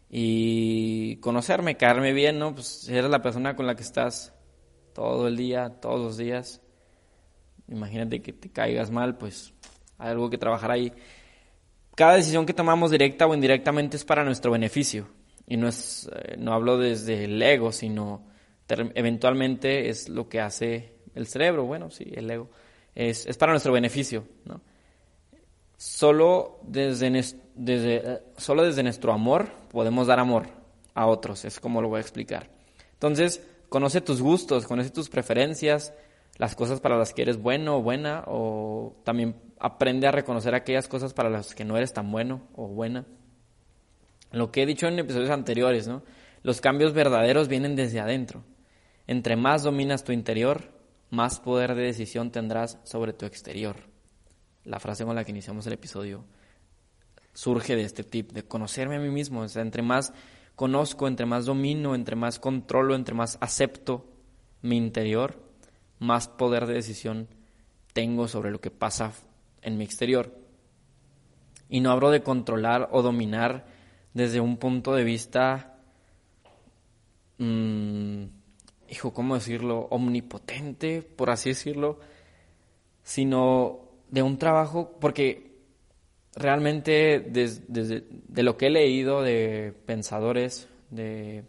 y 0.09 1.17
conocerme, 1.17 1.77
caerme 1.77 2.15
bien, 2.15 2.39
¿no? 2.39 2.55
Pues 2.55 2.89
eres 2.89 3.11
la 3.11 3.21
persona 3.21 3.57
con 3.57 3.67
la 3.67 3.75
que 3.75 3.83
estás 3.83 4.33
todo 4.95 5.29
el 5.29 5.37
día, 5.37 5.69
todos 5.83 6.01
los 6.01 6.17
días. 6.17 6.63
Imagínate 7.69 8.23
que 8.23 8.33
te 8.33 8.51
caigas 8.51 8.91
mal, 8.91 9.19
pues 9.19 9.53
hay 9.99 10.13
algo 10.13 10.31
que 10.31 10.39
trabajar 10.39 10.71
ahí. 10.71 10.95
Cada 11.95 12.17
decisión 12.17 12.47
que 12.47 12.55
tomamos 12.55 12.91
directa 12.91 13.27
o 13.27 13.35
indirectamente 13.35 13.99
es 13.99 14.05
para 14.07 14.25
nuestro 14.25 14.51
beneficio. 14.51 15.09
Y 15.47 15.59
no 15.59 15.69
es, 15.69 16.09
eh, 16.15 16.37
no 16.39 16.55
hablo 16.55 16.79
desde 16.79 17.25
el 17.25 17.43
ego, 17.43 17.71
sino 17.71 18.25
eventualmente 18.67 19.91
es 19.91 20.09
lo 20.09 20.31
que 20.31 20.41
hace 20.41 20.92
el 21.15 21.27
cerebro, 21.27 21.65
bueno, 21.65 21.91
sí, 21.91 22.11
el 22.15 22.31
ego. 22.31 22.51
Es, 22.95 23.27
es 23.27 23.37
para 23.39 23.53
nuestro 23.53 23.73
beneficio, 23.73 24.25
¿no? 24.45 24.61
solo 25.83 26.61
desde, 26.63 27.11
desde, 27.57 28.23
solo 28.37 28.63
desde 28.63 28.85
nuestro 28.85 29.13
amor 29.13 29.51
podemos 29.73 30.07
dar 30.07 30.21
amor 30.21 30.47
a 30.95 31.07
otros, 31.07 31.45
es 31.45 31.59
como 31.59 31.83
lo 31.83 31.89
voy 31.89 31.99
a 31.99 32.03
explicar. 32.03 32.49
Entonces, 32.93 33.45
conoce 33.69 34.01
tus 34.01 34.23
gustos, 34.23 34.69
conoce 34.69 34.91
tus 34.91 35.09
preferencias, 35.09 35.93
las 36.37 36.55
cosas 36.55 36.81
para 36.81 36.97
las 36.97 37.13
que 37.13 37.23
eres 37.23 37.37
bueno 37.37 37.79
o 37.79 37.83
buena, 37.83 38.23
o 38.29 38.95
también 39.03 39.35
aprende 39.59 40.07
a 40.07 40.13
reconocer 40.13 40.55
aquellas 40.55 40.87
cosas 40.87 41.15
para 41.15 41.31
las 41.31 41.53
que 41.53 41.65
no 41.65 41.77
eres 41.77 41.93
tan 41.93 42.13
bueno 42.13 42.43
o 42.55 42.69
buena. 42.69 43.05
Lo 44.31 44.53
que 44.53 44.63
he 44.63 44.67
dicho 44.67 44.87
en 44.87 45.01
episodios 45.01 45.31
anteriores, 45.31 45.89
¿no? 45.89 46.05
Los 46.45 46.61
cambios 46.61 46.93
verdaderos 46.93 47.49
vienen 47.49 47.75
desde 47.75 47.99
adentro. 47.99 48.45
Entre 49.09 49.35
más 49.35 49.65
dominas 49.65 50.05
tu 50.05 50.13
interior, 50.13 50.63
más 51.13 51.39
poder 51.39 51.77
de 51.77 51.83
decisión 51.83 52.33
tendrás 52.33 52.81
sobre 52.83 53.13
tu 53.13 53.27
exterior 53.27 53.77
la 54.65 54.81
frase 54.81 55.05
con 55.05 55.15
la 55.15 55.25
que 55.25 55.31
iniciamos 55.31 55.67
el 55.67 55.75
episodio 55.75 56.25
surge 57.35 57.77
de 57.77 57.83
este 57.83 58.05
tip, 58.05 58.33
de 58.33 58.45
conocerme 58.45 58.97
a 58.97 59.01
mí 59.01 59.09
mismo. 59.09 59.41
O 59.41 59.49
sea, 59.49 59.63
entre 59.63 59.83
más 59.83 60.13
conozco, 60.55 61.09
entre 61.09 61.27
más 61.27 61.47
domino, 61.47 61.95
entre 61.95 62.17
más 62.17 62.39
controlo, 62.39 62.95
entre 62.95 63.15
más 63.15 63.39
acepto 63.41 64.07
mi 64.61 64.77
interior, 64.77 65.43
más 65.99 66.29
poder 66.29 66.67
de 66.67 66.75
decisión 66.75 67.29
tengo 67.93 68.29
sobre 68.29 68.51
lo 68.51 68.61
que 68.61 68.71
pasa 68.71 69.13
en 69.63 69.77
mi 69.77 69.85
exterior. 69.85 70.35
Y 71.69 71.81
no 71.81 71.91
hablo 71.91 72.11
de 72.11 72.23
controlar 72.23 72.89
o 72.93 73.03
dominar 73.03 73.67
desde 74.15 74.41
un 74.41 74.59
punto 74.59 74.95
de 74.95 75.05
vista, 75.05 75.79
mm, 77.39 77.92
¿cómo 79.11 79.35
decirlo? 79.35 79.89
Omnipotente, 79.91 81.03
por 81.03 81.31
así 81.31 81.51
decirlo, 81.51 81.99
sino 83.03 83.81
de 84.09 84.23
un 84.23 84.39
trabajo, 84.39 84.97
porque 85.01 85.53
realmente 86.37 87.21
desde, 87.21 88.05
de 88.09 88.43
lo 88.43 88.57
que 88.57 88.67
he 88.67 88.71
leído 88.71 89.23
de 89.23 89.75
pensadores, 89.87 90.69
de, 90.91 91.45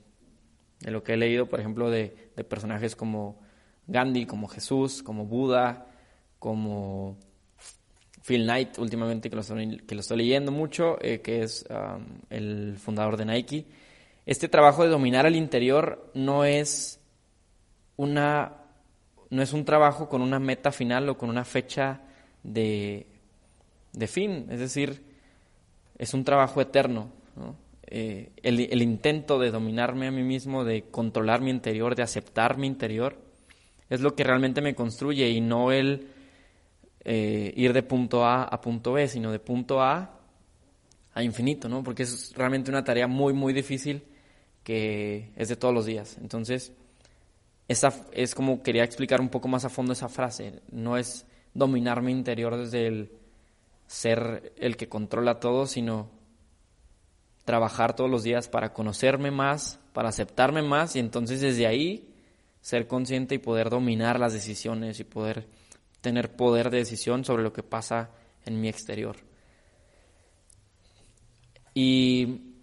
lo 0.81 1.03
que 1.03 1.13
he 1.13 1.17
leído, 1.17 1.47
por 1.47 1.59
ejemplo, 1.59 1.89
de, 1.89 2.09
personajes 2.49 2.95
como 2.95 3.39
Gandhi, 3.87 4.25
como 4.25 4.47
Jesús, 4.47 5.03
como 5.03 5.25
Buda, 5.25 5.87
como 6.39 7.17
Phil 8.25 8.43
Knight, 8.43 8.77
últimamente 8.79 9.29
que 9.29 9.35
lo 9.35 9.41
estoy, 9.41 9.77
que 9.77 9.95
lo 9.95 10.01
estoy 10.01 10.17
leyendo 10.17 10.51
mucho, 10.51 10.97
eh, 11.01 11.21
que 11.21 11.43
es 11.43 11.65
um, 11.69 12.05
el 12.29 12.77
fundador 12.77 13.17
de 13.17 13.25
Nike. 13.25 13.65
Este 14.25 14.47
trabajo 14.47 14.83
de 14.83 14.89
dominar 14.89 15.25
el 15.25 15.35
interior 15.35 16.09
no 16.13 16.45
es 16.45 17.02
una 17.97 18.63
no 19.33 19.41
es 19.41 19.51
un 19.51 19.65
trabajo 19.65 20.09
con 20.09 20.21
una 20.21 20.39
meta 20.39 20.71
final 20.71 21.09
o 21.09 21.17
con 21.17 21.27
una 21.27 21.43
fecha 21.43 22.01
de, 22.43 23.07
fin, 24.07 24.45
es 24.51 24.59
decir, 24.59 25.01
es 25.97 26.13
un 26.13 26.23
trabajo 26.23 26.61
eterno. 26.61 27.09
Eh, 27.87 28.31
el, 28.43 28.81
intento 28.81 29.39
de 29.39 29.49
dominarme 29.49 30.07
a 30.07 30.11
mí 30.11 30.21
mismo, 30.21 30.63
de 30.63 30.83
controlar 30.83 31.41
mi 31.41 31.49
interior, 31.49 31.95
de 31.95 32.03
aceptar 32.03 32.57
mi 32.57 32.67
interior, 32.67 33.17
es 33.89 34.01
lo 34.01 34.15
que 34.15 34.23
realmente 34.23 34.61
me 34.61 34.75
construye 34.75 35.29
y 35.29 35.41
no 35.41 35.71
el 35.71 36.09
eh, 37.03 37.53
ir 37.55 37.73
de 37.73 37.81
punto 37.81 38.25
A 38.25 38.43
a 38.43 38.61
punto 38.61 38.93
B, 38.93 39.07
sino 39.07 39.31
de 39.31 39.39
punto 39.39 39.81
A 39.81 40.19
a 41.15 41.23
infinito, 41.23 41.67
¿no? 41.67 41.83
Porque 41.83 42.03
es 42.03 42.33
realmente 42.35 42.69
una 42.69 42.83
tarea 42.83 43.07
muy, 43.07 43.33
muy 43.33 43.51
difícil 43.51 44.03
que 44.63 45.31
es 45.35 45.49
de 45.49 45.55
todos 45.55 45.73
los 45.73 45.87
días. 45.87 46.17
Entonces, 46.21 46.71
esa 47.67 47.93
es 48.11 48.35
como 48.35 48.61
quería 48.61 48.83
explicar 48.83 49.21
un 49.21 49.29
poco 49.29 49.47
más 49.47 49.65
a 49.65 49.69
fondo 49.69 49.93
esa 49.93 50.09
frase. 50.09 50.61
No 50.71 50.97
es 50.97 51.25
dominar 51.53 52.01
mi 52.01 52.11
interior 52.11 52.57
desde 52.57 52.87
el 52.87 53.11
ser 53.87 54.53
el 54.57 54.75
que 54.75 54.89
controla 54.89 55.39
todo, 55.39 55.65
sino 55.67 56.09
trabajar 57.45 57.95
todos 57.95 58.09
los 58.09 58.23
días 58.23 58.47
para 58.47 58.73
conocerme 58.73 59.31
más, 59.31 59.79
para 59.93 60.09
aceptarme 60.09 60.61
más 60.61 60.95
y 60.95 60.99
entonces 60.99 61.41
desde 61.41 61.67
ahí 61.67 62.09
ser 62.61 62.87
consciente 62.87 63.35
y 63.35 63.39
poder 63.39 63.69
dominar 63.69 64.19
las 64.19 64.33
decisiones 64.33 64.99
y 64.99 65.03
poder 65.03 65.47
tener 66.01 66.35
poder 66.35 66.69
de 66.69 66.79
decisión 66.79 67.25
sobre 67.25 67.43
lo 67.43 67.53
que 67.53 67.63
pasa 67.63 68.09
en 68.45 68.59
mi 68.59 68.69
exterior. 68.69 69.17
Y 71.73 72.55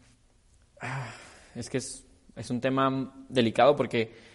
ah, 0.80 1.12
es 1.54 1.69
que 1.69 1.78
es, 1.78 2.04
es 2.37 2.50
un 2.50 2.61
tema 2.61 3.12
delicado 3.28 3.76
porque 3.76 4.29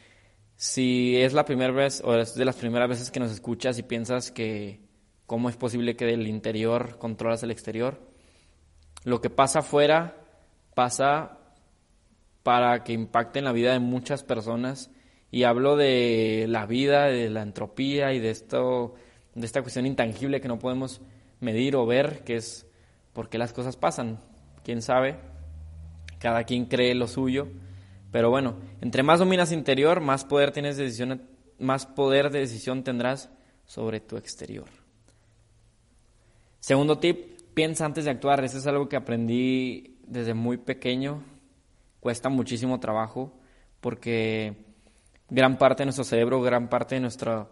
si 0.55 1.17
es 1.17 1.33
la 1.33 1.45
primera 1.45 1.73
vez 1.73 2.01
o 2.03 2.15
es 2.15 2.35
de 2.35 2.45
las 2.45 2.55
primeras 2.55 2.89
veces 2.89 3.11
que 3.11 3.19
nos 3.19 3.31
escuchas 3.31 3.77
y 3.77 3.83
piensas 3.83 4.31
que 4.31 4.79
cómo 5.25 5.49
es 5.49 5.57
posible 5.57 5.95
que 5.95 6.05
del 6.05 6.27
interior 6.27 6.97
controlas 6.97 7.43
el 7.43 7.51
exterior, 7.51 7.99
lo 9.03 9.21
que 9.21 9.29
pasa 9.29 9.59
afuera 9.59 10.17
pasa 10.73 11.39
para 12.43 12.83
que 12.83 12.93
impacte 12.93 13.39
en 13.39 13.45
la 13.45 13.51
vida 13.51 13.73
de 13.73 13.79
muchas 13.79 14.23
personas 14.23 14.91
y 15.31 15.43
hablo 15.43 15.75
de 15.75 16.45
la 16.47 16.65
vida, 16.65 17.05
de 17.05 17.29
la 17.29 17.41
entropía 17.41 18.13
y 18.13 18.19
de 18.19 18.29
esto 18.29 18.95
de 19.33 19.45
esta 19.45 19.61
cuestión 19.61 19.85
intangible 19.85 20.39
que 20.39 20.47
no 20.47 20.59
podemos 20.59 21.01
medir 21.39 21.75
o 21.75 21.85
ver, 21.85 22.23
que 22.23 22.37
es 22.37 22.65
por 23.13 23.29
qué 23.29 23.37
las 23.37 23.53
cosas 23.53 23.75
pasan. 23.75 24.19
¿Quién 24.63 24.81
sabe? 24.81 25.17
Cada 26.19 26.45
quien 26.45 26.65
cree 26.65 26.95
lo 26.95 27.07
suyo, 27.07 27.47
pero 28.15 28.29
bueno, 28.29 28.55
entre 28.79 29.03
más 29.03 29.19
dominas 29.19 29.51
interior, 29.51 29.99
más 29.99 30.23
poder 30.23 30.53
tienes 30.53 30.77
decisión, 30.77 31.21
más 31.59 31.85
poder 31.85 32.29
de 32.29 32.39
decisión 32.39 32.81
tendrás 32.81 33.29
sobre 33.65 33.99
tu 33.99 34.15
exterior. 34.15 34.69
Segundo 36.61 36.97
tip, 36.97 37.41
piensa 37.53 37.83
antes 37.83 38.05
de 38.05 38.11
actuar. 38.11 38.41
Eso 38.45 38.57
es 38.57 38.67
algo 38.67 38.87
que 38.87 38.95
aprendí 38.95 39.97
desde 40.07 40.33
muy 40.33 40.55
pequeño. 40.55 41.23
Cuesta 41.99 42.29
muchísimo 42.29 42.79
trabajo 42.79 43.33
porque 43.81 44.63
gran 45.29 45.57
parte 45.57 45.81
de 45.81 45.87
nuestro 45.87 46.05
cerebro, 46.05 46.41
gran 46.41 46.69
parte 46.69 46.95
de 46.95 47.01
nuestro, 47.01 47.51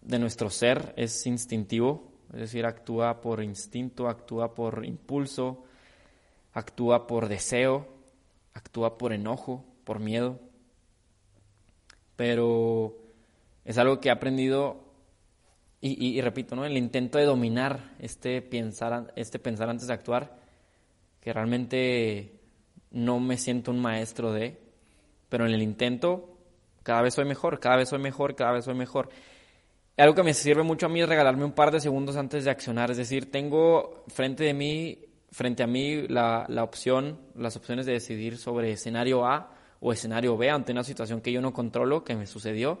de 0.00 0.20
nuestro 0.20 0.48
ser 0.48 0.94
es 0.96 1.26
instintivo, 1.26 2.12
es 2.32 2.38
decir, 2.38 2.66
actúa 2.66 3.20
por 3.20 3.42
instinto, 3.42 4.08
actúa 4.08 4.54
por 4.54 4.84
impulso, 4.84 5.64
actúa 6.52 7.08
por 7.08 7.26
deseo, 7.26 7.88
actúa 8.54 8.96
por 8.96 9.12
enojo, 9.12 9.64
por 9.84 10.00
miedo. 10.00 10.40
Pero 12.16 12.96
es 13.64 13.78
algo 13.78 14.00
que 14.00 14.08
he 14.08 14.12
aprendido 14.12 14.92
y, 15.84 16.20
repito, 16.20 16.54
¿no? 16.54 16.64
El 16.64 16.76
intento 16.76 17.18
de 17.18 17.24
dominar 17.24 17.96
este 17.98 18.40
pensar, 18.40 19.12
este 19.16 19.40
pensar 19.40 19.68
antes 19.68 19.88
de 19.88 19.92
actuar, 19.92 20.38
que 21.20 21.32
realmente 21.32 22.38
no 22.92 23.18
me 23.18 23.36
siento 23.36 23.72
un 23.72 23.80
maestro 23.80 24.32
de, 24.32 24.60
pero 25.28 25.44
en 25.44 25.52
el 25.52 25.60
intento 25.60 26.38
cada 26.84 27.02
vez 27.02 27.14
soy 27.14 27.24
mejor, 27.24 27.58
cada 27.58 27.76
vez 27.76 27.88
soy 27.88 27.98
mejor, 27.98 28.36
cada 28.36 28.52
vez 28.52 28.64
soy 28.64 28.74
mejor. 28.74 29.08
Algo 29.96 30.14
que 30.14 30.22
me 30.22 30.34
sirve 30.34 30.62
mucho 30.62 30.86
a 30.86 30.88
mí 30.88 31.00
es 31.00 31.08
regalarme 31.08 31.44
un 31.44 31.52
par 31.52 31.72
de 31.72 31.80
segundos 31.80 32.16
antes 32.16 32.44
de 32.44 32.50
accionar, 32.50 32.92
es 32.92 32.96
decir, 32.96 33.30
tengo 33.30 34.04
frente 34.08 34.44
de 34.44 34.54
mí, 34.54 34.98
frente 35.32 35.62
a 35.62 35.66
mí 35.66 36.06
la, 36.08 36.46
opción, 36.62 37.18
las 37.34 37.56
opciones 37.56 37.86
de 37.86 37.92
decidir 37.92 38.38
sobre 38.38 38.70
escenario 38.70 39.26
A 39.26 39.50
o 39.84 39.92
escenario 39.92 40.36
B 40.36 40.48
ante 40.48 40.70
una 40.70 40.84
situación 40.84 41.20
que 41.20 41.32
yo 41.32 41.40
no 41.42 41.52
controlo, 41.52 42.04
que 42.04 42.14
me 42.14 42.26
sucedió. 42.26 42.78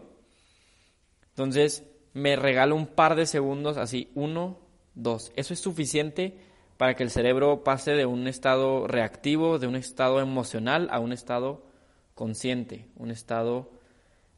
Entonces, 1.30 1.84
me 2.14 2.36
regalo 2.36 2.76
un 2.76 2.86
par 2.86 3.16
de 3.16 3.26
segundos, 3.26 3.76
así, 3.76 4.12
uno, 4.14 4.60
dos. 4.94 5.32
Eso 5.34 5.52
es 5.52 5.58
suficiente 5.58 6.38
para 6.76 6.94
que 6.94 7.02
el 7.02 7.10
cerebro 7.10 7.64
pase 7.64 7.92
de 7.92 8.06
un 8.06 8.28
estado 8.28 8.86
reactivo, 8.86 9.58
de 9.58 9.66
un 9.66 9.74
estado 9.74 10.20
emocional, 10.20 10.88
a 10.92 11.00
un 11.00 11.12
estado 11.12 11.66
consciente, 12.14 12.88
un 12.94 13.10
estado 13.10 13.72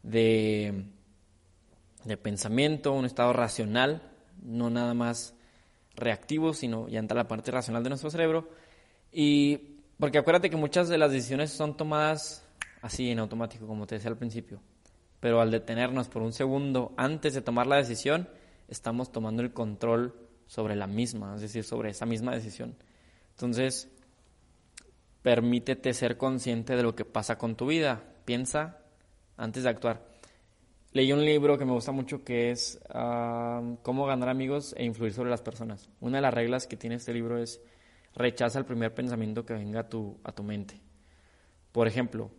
de, 0.02 0.86
de 2.04 2.16
pensamiento, 2.16 2.92
un 2.92 3.04
estado 3.04 3.34
racional, 3.34 4.10
no 4.42 4.70
nada 4.70 4.94
más 4.94 5.34
reactivo, 5.96 6.54
sino 6.54 6.88
ya 6.88 6.98
entra 6.98 7.16
la 7.16 7.28
parte 7.28 7.50
racional 7.50 7.82
de 7.82 7.90
nuestro 7.90 8.08
cerebro. 8.08 8.48
Y 9.12 9.82
porque 9.98 10.16
acuérdate 10.16 10.48
que 10.48 10.56
muchas 10.56 10.88
de 10.88 10.96
las 10.96 11.12
decisiones 11.12 11.50
son 11.50 11.76
tomadas 11.76 12.43
así 12.84 13.10
en 13.10 13.18
automático, 13.18 13.66
como 13.66 13.86
te 13.86 13.96
decía 13.96 14.10
al 14.10 14.16
principio 14.16 14.60
pero 15.24 15.40
al 15.40 15.50
detenernos 15.50 16.10
por 16.10 16.20
un 16.20 16.34
segundo 16.34 16.92
antes 16.98 17.32
de 17.32 17.40
tomar 17.40 17.66
la 17.66 17.76
decisión, 17.76 18.28
estamos 18.68 19.10
tomando 19.10 19.40
el 19.40 19.54
control 19.54 20.14
sobre 20.46 20.76
la 20.76 20.86
misma, 20.86 21.34
es 21.34 21.40
decir, 21.40 21.64
sobre 21.64 21.88
esa 21.88 22.04
misma 22.04 22.34
decisión. 22.34 22.76
Entonces, 23.30 23.90
permítete 25.22 25.94
ser 25.94 26.18
consciente 26.18 26.76
de 26.76 26.82
lo 26.82 26.94
que 26.94 27.06
pasa 27.06 27.38
con 27.38 27.56
tu 27.56 27.68
vida, 27.68 28.02
piensa 28.26 28.82
antes 29.38 29.62
de 29.62 29.70
actuar. 29.70 30.06
Leí 30.92 31.10
un 31.10 31.24
libro 31.24 31.56
que 31.56 31.64
me 31.64 31.72
gusta 31.72 31.90
mucho 31.90 32.22
que 32.22 32.50
es 32.50 32.78
ah, 32.90 33.62
Cómo 33.82 34.04
ganar 34.04 34.28
amigos 34.28 34.74
e 34.76 34.84
influir 34.84 35.14
sobre 35.14 35.30
las 35.30 35.40
personas. 35.40 35.88
Una 36.00 36.18
de 36.18 36.22
las 36.22 36.34
reglas 36.34 36.66
que 36.66 36.76
tiene 36.76 36.96
este 36.96 37.14
libro 37.14 37.38
es 37.38 37.62
rechaza 38.14 38.58
el 38.58 38.66
primer 38.66 38.92
pensamiento 38.92 39.46
que 39.46 39.54
venga 39.54 39.80
a 39.80 39.88
tu, 39.88 40.18
a 40.22 40.32
tu 40.32 40.42
mente. 40.42 40.82
Por 41.72 41.88
ejemplo, 41.88 42.30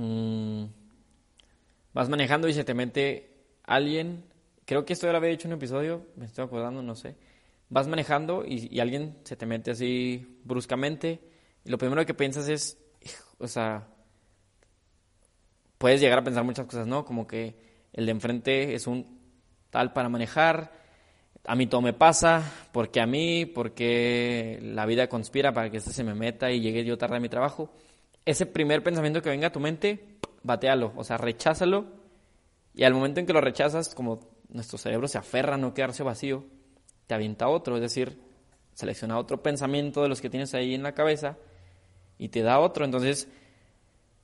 mmm, 0.00 0.64
vas 1.92 2.08
manejando 2.08 2.48
y 2.48 2.54
se 2.54 2.64
te 2.64 2.74
mete 2.74 3.30
alguien, 3.64 4.24
creo 4.64 4.84
que 4.84 4.94
esto 4.94 5.06
ya 5.06 5.12
lo 5.12 5.18
había 5.18 5.30
dicho 5.30 5.46
en 5.46 5.52
un 5.52 5.58
episodio, 5.58 6.06
me 6.16 6.26
estoy 6.26 6.44
acordando, 6.44 6.82
no 6.82 6.94
sé. 6.94 7.16
Vas 7.68 7.86
manejando 7.86 8.44
y, 8.46 8.80
alguien 8.80 9.18
se 9.24 9.36
te 9.36 9.46
mete 9.46 9.70
así 9.70 10.40
bruscamente 10.44 11.20
y 11.64 11.70
lo 11.70 11.78
primero 11.78 12.04
que 12.04 12.14
piensas 12.14 12.48
es, 12.48 12.78
o 13.38 13.46
sea, 13.46 13.88
puedes 15.78 16.00
llegar 16.00 16.18
a 16.18 16.24
pensar 16.24 16.44
muchas 16.44 16.66
cosas, 16.66 16.86
¿no? 16.86 17.04
Como 17.04 17.26
que 17.26 17.54
el 17.92 18.06
de 18.06 18.12
enfrente 18.12 18.74
es 18.74 18.86
un 18.86 19.20
tal 19.70 19.92
para 19.92 20.08
manejar, 20.08 20.72
a 21.44 21.54
mí 21.54 21.66
todo 21.66 21.80
me 21.80 21.92
pasa, 21.92 22.42
porque 22.72 23.00
a 23.00 23.06
mí, 23.06 23.46
porque 23.46 24.58
la 24.62 24.84
vida 24.86 25.08
conspira 25.08 25.52
para 25.52 25.70
que 25.70 25.78
este 25.78 25.92
se 25.92 26.04
me 26.04 26.14
meta 26.14 26.50
y 26.50 26.60
llegue 26.60 26.84
yo 26.84 26.98
tarde 26.98 27.16
a 27.16 27.20
mi 27.20 27.28
trabajo. 27.28 27.72
Ese 28.24 28.46
primer 28.46 28.82
pensamiento 28.82 29.22
que 29.22 29.30
venga 29.30 29.48
a 29.48 29.52
tu 29.52 29.60
mente, 29.60 30.18
batealo, 30.42 30.92
o 30.96 31.04
sea, 31.04 31.16
recházalo. 31.16 31.86
Y 32.74 32.84
al 32.84 32.94
momento 32.94 33.20
en 33.20 33.26
que 33.26 33.32
lo 33.32 33.40
rechazas, 33.40 33.94
como 33.94 34.20
nuestro 34.48 34.78
cerebro 34.78 35.08
se 35.08 35.18
aferra 35.18 35.54
a 35.54 35.58
no 35.58 35.74
quedarse 35.74 36.02
vacío, 36.02 36.44
te 37.06 37.14
avienta 37.14 37.48
otro, 37.48 37.76
es 37.76 37.82
decir, 37.82 38.20
selecciona 38.74 39.18
otro 39.18 39.42
pensamiento 39.42 40.02
de 40.02 40.08
los 40.08 40.20
que 40.20 40.30
tienes 40.30 40.54
ahí 40.54 40.74
en 40.74 40.82
la 40.82 40.92
cabeza 40.92 41.38
y 42.18 42.28
te 42.28 42.42
da 42.42 42.60
otro. 42.60 42.84
Entonces, 42.84 43.28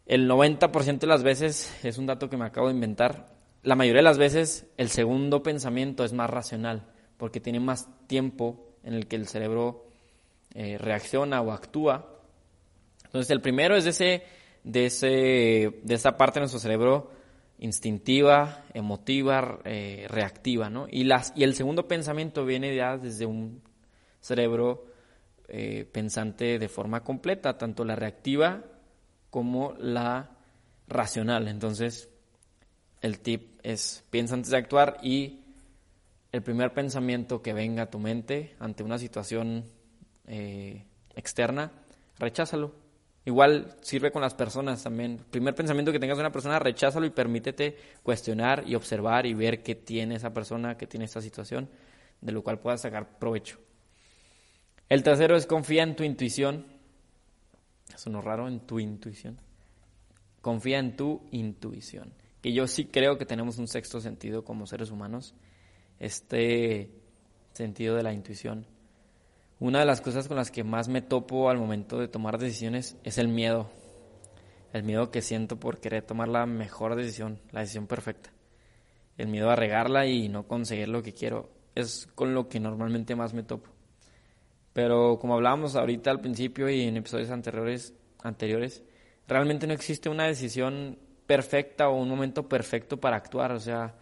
el 0.06 0.30
90% 0.30 0.98
de 0.98 1.06
las 1.06 1.22
veces, 1.22 1.74
es 1.84 1.98
un 1.98 2.06
dato 2.06 2.30
que 2.30 2.36
me 2.36 2.44
acabo 2.44 2.68
de 2.68 2.74
inventar, 2.74 3.34
la 3.62 3.74
mayoría 3.74 3.98
de 3.98 4.04
las 4.04 4.18
veces 4.18 4.66
el 4.76 4.90
segundo 4.90 5.42
pensamiento 5.42 6.04
es 6.04 6.12
más 6.12 6.30
racional, 6.30 6.86
porque 7.16 7.40
tiene 7.40 7.58
más 7.58 7.88
tiempo 8.06 8.76
en 8.84 8.94
el 8.94 9.08
que 9.08 9.16
el 9.16 9.26
cerebro 9.26 9.86
eh, 10.54 10.78
reacciona 10.78 11.40
o 11.40 11.50
actúa. 11.50 12.15
Entonces, 13.16 13.30
el 13.30 13.40
primero 13.40 13.76
es 13.76 13.86
ese 13.86 14.24
de, 14.62 14.84
ese, 14.84 15.80
de 15.82 15.94
esa 15.94 16.18
parte 16.18 16.34
de 16.34 16.42
nuestro 16.42 16.60
cerebro 16.60 17.10
instintiva, 17.58 18.62
emotiva, 18.74 19.60
eh, 19.64 20.04
reactiva, 20.10 20.68
¿no? 20.68 20.86
Y, 20.90 21.04
las, 21.04 21.32
y 21.34 21.42
el 21.42 21.54
segundo 21.54 21.88
pensamiento 21.88 22.44
viene 22.44 22.76
ya 22.76 22.98
desde 22.98 23.24
un 23.24 23.62
cerebro 24.20 24.84
eh, 25.48 25.88
pensante 25.90 26.58
de 26.58 26.68
forma 26.68 27.02
completa, 27.02 27.56
tanto 27.56 27.86
la 27.86 27.96
reactiva 27.96 28.64
como 29.30 29.72
la 29.78 30.36
racional. 30.86 31.48
Entonces, 31.48 32.10
el 33.00 33.20
tip 33.20 33.58
es 33.62 34.04
piensa 34.10 34.34
antes 34.34 34.50
de 34.50 34.58
actuar 34.58 34.98
y 35.02 35.40
el 36.32 36.42
primer 36.42 36.74
pensamiento 36.74 37.40
que 37.40 37.54
venga 37.54 37.84
a 37.84 37.90
tu 37.90 37.98
mente 37.98 38.56
ante 38.58 38.82
una 38.82 38.98
situación 38.98 39.64
eh, 40.26 40.84
externa, 41.14 41.72
recházalo 42.18 42.84
Igual 43.26 43.74
sirve 43.80 44.12
con 44.12 44.22
las 44.22 44.34
personas 44.34 44.84
también. 44.84 45.20
primer 45.30 45.52
pensamiento 45.52 45.90
que 45.90 45.98
tengas 45.98 46.16
de 46.16 46.22
una 46.22 46.30
persona, 46.30 46.60
recházalo 46.60 47.06
y 47.06 47.10
permítete 47.10 47.76
cuestionar 48.04 48.62
y 48.64 48.76
observar 48.76 49.26
y 49.26 49.34
ver 49.34 49.64
qué 49.64 49.74
tiene 49.74 50.14
esa 50.14 50.32
persona, 50.32 50.76
qué 50.76 50.86
tiene 50.86 51.06
esta 51.06 51.20
situación, 51.20 51.68
de 52.20 52.30
lo 52.30 52.44
cual 52.44 52.60
puedas 52.60 52.82
sacar 52.82 53.18
provecho. 53.18 53.58
El 54.88 55.02
tercero 55.02 55.36
es 55.36 55.44
confía 55.46 55.82
en 55.82 55.96
tu 55.96 56.04
intuición. 56.04 56.66
Es 57.92 58.06
uno 58.06 58.22
raro, 58.22 58.46
en 58.46 58.60
tu 58.60 58.78
intuición. 58.78 59.40
Confía 60.40 60.78
en 60.78 60.96
tu 60.96 61.26
intuición. 61.32 62.14
Que 62.40 62.52
yo 62.52 62.68
sí 62.68 62.84
creo 62.84 63.18
que 63.18 63.26
tenemos 63.26 63.58
un 63.58 63.66
sexto 63.66 64.00
sentido 64.00 64.44
como 64.44 64.68
seres 64.68 64.92
humanos. 64.92 65.34
Este 65.98 66.92
sentido 67.54 67.96
de 67.96 68.04
la 68.04 68.12
intuición 68.12 68.68
una 69.58 69.80
de 69.80 69.86
las 69.86 70.02
cosas 70.02 70.28
con 70.28 70.36
las 70.36 70.50
que 70.50 70.64
más 70.64 70.88
me 70.88 71.00
topo 71.00 71.48
al 71.48 71.56
momento 71.56 71.98
de 71.98 72.08
tomar 72.08 72.36
decisiones 72.38 72.96
es 73.04 73.16
el 73.16 73.28
miedo. 73.28 73.70
El 74.74 74.82
miedo 74.82 75.10
que 75.10 75.22
siento 75.22 75.58
por 75.58 75.80
querer 75.80 76.02
tomar 76.02 76.28
la 76.28 76.44
mejor 76.44 76.94
decisión, 76.94 77.40
la 77.52 77.60
decisión 77.60 77.86
perfecta. 77.86 78.30
El 79.16 79.28
miedo 79.28 79.48
a 79.50 79.56
regarla 79.56 80.06
y 80.06 80.28
no 80.28 80.46
conseguir 80.46 80.88
lo 80.88 81.02
que 81.02 81.14
quiero 81.14 81.48
es 81.74 82.06
con 82.14 82.34
lo 82.34 82.48
que 82.48 82.60
normalmente 82.60 83.16
más 83.16 83.32
me 83.32 83.42
topo. 83.42 83.70
Pero 84.74 85.18
como 85.18 85.34
hablábamos 85.34 85.74
ahorita 85.74 86.10
al 86.10 86.20
principio 86.20 86.68
y 86.68 86.82
en 86.82 86.98
episodios 86.98 87.30
anteriores, 87.30 87.94
anteriores 88.22 88.82
realmente 89.26 89.66
no 89.66 89.72
existe 89.72 90.10
una 90.10 90.26
decisión 90.26 90.98
perfecta 91.26 91.88
o 91.88 91.96
un 91.96 92.10
momento 92.10 92.46
perfecto 92.46 92.98
para 92.98 93.16
actuar. 93.16 93.52
O 93.52 93.60
sea, 93.60 93.94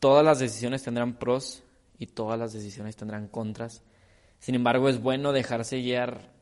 todas 0.00 0.24
las 0.24 0.40
decisiones 0.40 0.82
tendrán 0.82 1.20
pros 1.20 1.62
y 2.00 2.06
todas 2.06 2.36
las 2.36 2.52
decisiones 2.52 2.96
tendrán 2.96 3.28
contras 3.28 3.84
sin 4.38 4.54
embargo, 4.54 4.88
es 4.88 5.00
bueno 5.00 5.32
dejarse 5.32 5.80
guiar 5.80 6.32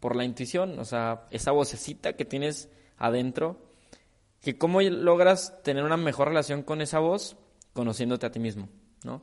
por 0.00 0.16
la 0.16 0.24
intuición, 0.24 0.78
o 0.78 0.84
sea, 0.84 1.26
esa 1.30 1.52
vocecita 1.52 2.14
que 2.14 2.24
tienes 2.24 2.70
adentro, 2.98 3.62
que 4.40 4.58
cómo 4.58 4.80
logras 4.80 5.62
tener 5.62 5.84
una 5.84 5.96
mejor 5.96 6.28
relación 6.28 6.62
con 6.62 6.80
esa 6.80 6.98
voz 6.98 7.36
conociéndote 7.72 8.26
a 8.26 8.30
ti 8.30 8.38
mismo, 8.38 8.68
¿no? 9.04 9.22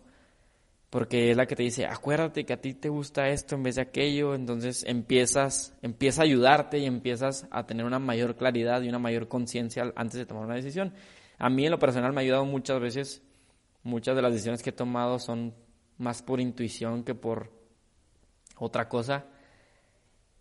porque 0.93 1.31
es 1.31 1.37
la 1.37 1.47
que 1.47 1.55
te 1.55 1.63
dice, 1.63 1.87
acuérdate 1.87 2.45
que 2.45 2.53
a 2.53 2.61
ti 2.61 2.75
te 2.75 2.87
gusta 2.87 3.27
esto 3.29 3.55
en 3.55 3.63
vez 3.63 3.77
de 3.77 3.81
aquello, 3.81 4.35
entonces 4.35 4.83
empiezas, 4.87 5.73
empieza 5.81 6.21
a 6.21 6.25
ayudarte 6.25 6.77
y 6.77 6.85
empiezas 6.85 7.47
a 7.49 7.65
tener 7.65 7.83
una 7.83 7.97
mayor 7.97 8.35
claridad 8.35 8.79
y 8.83 8.89
una 8.89 8.99
mayor 8.99 9.27
conciencia 9.27 9.91
antes 9.95 10.19
de 10.19 10.27
tomar 10.27 10.45
una 10.45 10.53
decisión. 10.53 10.93
A 11.39 11.49
mí 11.49 11.65
en 11.65 11.71
lo 11.71 11.79
personal 11.79 12.13
me 12.13 12.21
ha 12.21 12.23
ayudado 12.23 12.45
muchas 12.45 12.79
veces, 12.79 13.23
muchas 13.81 14.15
de 14.15 14.21
las 14.21 14.33
decisiones 14.33 14.61
que 14.61 14.69
he 14.69 14.73
tomado 14.73 15.17
son 15.17 15.55
más 15.97 16.21
por 16.21 16.39
intuición 16.39 17.03
que 17.03 17.15
por 17.15 17.49
otra 18.63 18.89
cosa. 18.89 19.25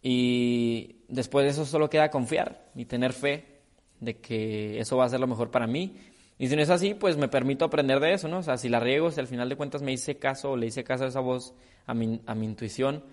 Y 0.02 0.96
después 1.08 1.44
de 1.44 1.50
eso 1.50 1.64
solo 1.64 1.90
queda 1.90 2.10
confiar 2.10 2.70
y 2.74 2.86
tener 2.86 3.12
fe 3.12 3.60
de 4.00 4.18
que 4.18 4.80
eso 4.80 4.96
va 4.96 5.04
a 5.04 5.08
ser 5.08 5.20
lo 5.20 5.26
mejor 5.26 5.50
para 5.50 5.66
mí 5.66 5.96
y 6.42 6.48
si 6.48 6.56
no 6.56 6.62
es 6.62 6.70
así, 6.70 6.94
pues 6.94 7.16
me 7.16 7.28
permito 7.28 7.64
aprender 7.64 8.00
de 8.00 8.14
eso, 8.14 8.26
¿no? 8.26 8.38
O 8.38 8.42
sea, 8.42 8.56
si 8.56 8.68
la 8.68 8.80
riego, 8.80 9.12
si 9.12 9.20
al 9.20 9.28
final 9.28 9.48
de 9.48 9.54
cuentas 9.54 9.80
me 9.80 9.92
hice 9.92 10.16
caso 10.16 10.50
o 10.50 10.56
le 10.56 10.66
hice 10.66 10.82
caso 10.82 11.04
a 11.04 11.06
esa 11.06 11.20
voz, 11.20 11.54
a 11.86 11.94
mi, 11.94 12.20
a 12.26 12.34
mi 12.34 12.46
intuición, 12.46 13.04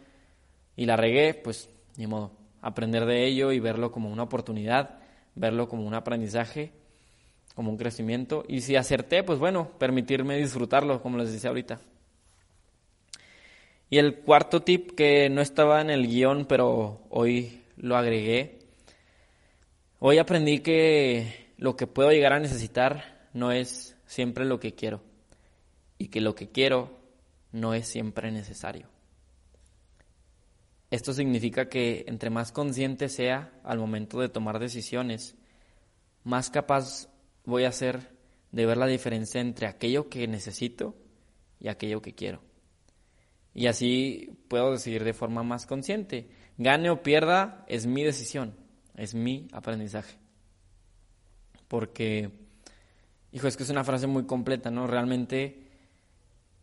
y 0.76 0.88
la 0.88 0.96
regué, 0.96 1.36
pues 1.36 1.70
ni 1.98 2.08
modo. 2.08 2.32
Aprender 2.62 3.06
de 3.06 3.28
ello 3.28 3.52
y 3.52 3.60
verlo 3.60 3.92
como 3.92 4.10
una 4.10 4.24
oportunidad, 4.24 4.98
verlo 5.36 5.70
como 5.70 5.86
un 5.86 5.94
aprendizaje, 5.94 6.72
como 7.54 7.70
un 7.70 7.78
crecimiento. 7.78 8.44
Y 8.48 8.62
si 8.62 8.76
acerté, 8.76 9.22
pues 9.22 9.38
bueno, 9.38 9.70
permitirme 9.78 10.38
disfrutarlo, 10.38 11.00
como 11.04 11.20
les 11.20 11.32
decía 11.32 11.52
ahorita. 11.52 11.80
Y 13.90 13.98
el 13.98 14.20
cuarto 14.20 14.62
tip 14.62 14.92
que 14.92 15.30
no 15.30 15.42
estaba 15.42 15.82
en 15.82 15.90
el 15.90 16.08
guion, 16.08 16.46
pero 16.46 17.02
hoy 17.10 17.64
lo 17.76 17.98
agregué. 17.98 18.60
Hoy 20.00 20.20
aprendí 20.20 20.60
que 20.60 21.54
lo 21.58 21.76
que 21.76 21.88
puedo 21.88 22.12
llegar 22.12 22.34
a 22.34 22.40
necesitar 22.40 23.28
no 23.34 23.52
es 23.52 23.98
siempre 24.06 24.46
lo 24.46 24.60
que 24.60 24.76
quiero 24.76 25.02
y 25.98 26.08
que 26.08 26.22
lo 26.22 26.36
que 26.36 26.50
quiero 26.50 27.00
no 27.52 27.74
es 27.74 27.88
siempre 27.88 28.32
necesario. 28.32 28.88
Esto 30.92 31.14
significa 31.14 31.70
que 31.70 32.06
entre 32.08 32.30
más 32.30 32.52
consciente 32.52 33.10
sea 33.10 33.52
al 33.64 33.80
momento 33.80 34.20
de 34.20 34.30
tomar 34.30 34.60
decisiones, 34.60 35.36
más 36.24 36.50
capaz 36.50 37.10
voy 37.46 37.66
a 37.66 37.72
ser 37.72 38.12
de 38.52 38.66
ver 38.66 38.78
la 38.78 38.88
diferencia 38.88 39.42
entre 39.42 39.68
aquello 39.68 40.10
que 40.10 40.28
necesito 40.28 40.96
y 41.60 41.68
aquello 41.68 42.02
que 42.02 42.14
quiero. 42.14 42.49
Y 43.60 43.68
así 43.68 44.40
puedo 44.48 44.72
decidir 44.72 45.04
de 45.04 45.14
forma 45.14 45.44
más 45.44 45.66
consciente. 45.66 46.30
Gane 46.58 46.90
o 46.90 47.04
pierda 47.04 47.66
es 47.68 47.86
mi 47.86 48.04
decisión, 48.04 48.56
es 48.96 49.14
mi 49.14 49.48
aprendizaje. 49.52 50.18
Porque 51.68 52.32
Hijo, 53.32 53.48
es 53.48 53.58
que 53.58 53.64
es 53.64 53.70
una 53.70 53.84
frase 53.84 54.08
muy 54.08 54.26
completa, 54.26 54.72
¿no? 54.72 54.88
Realmente 54.88 55.68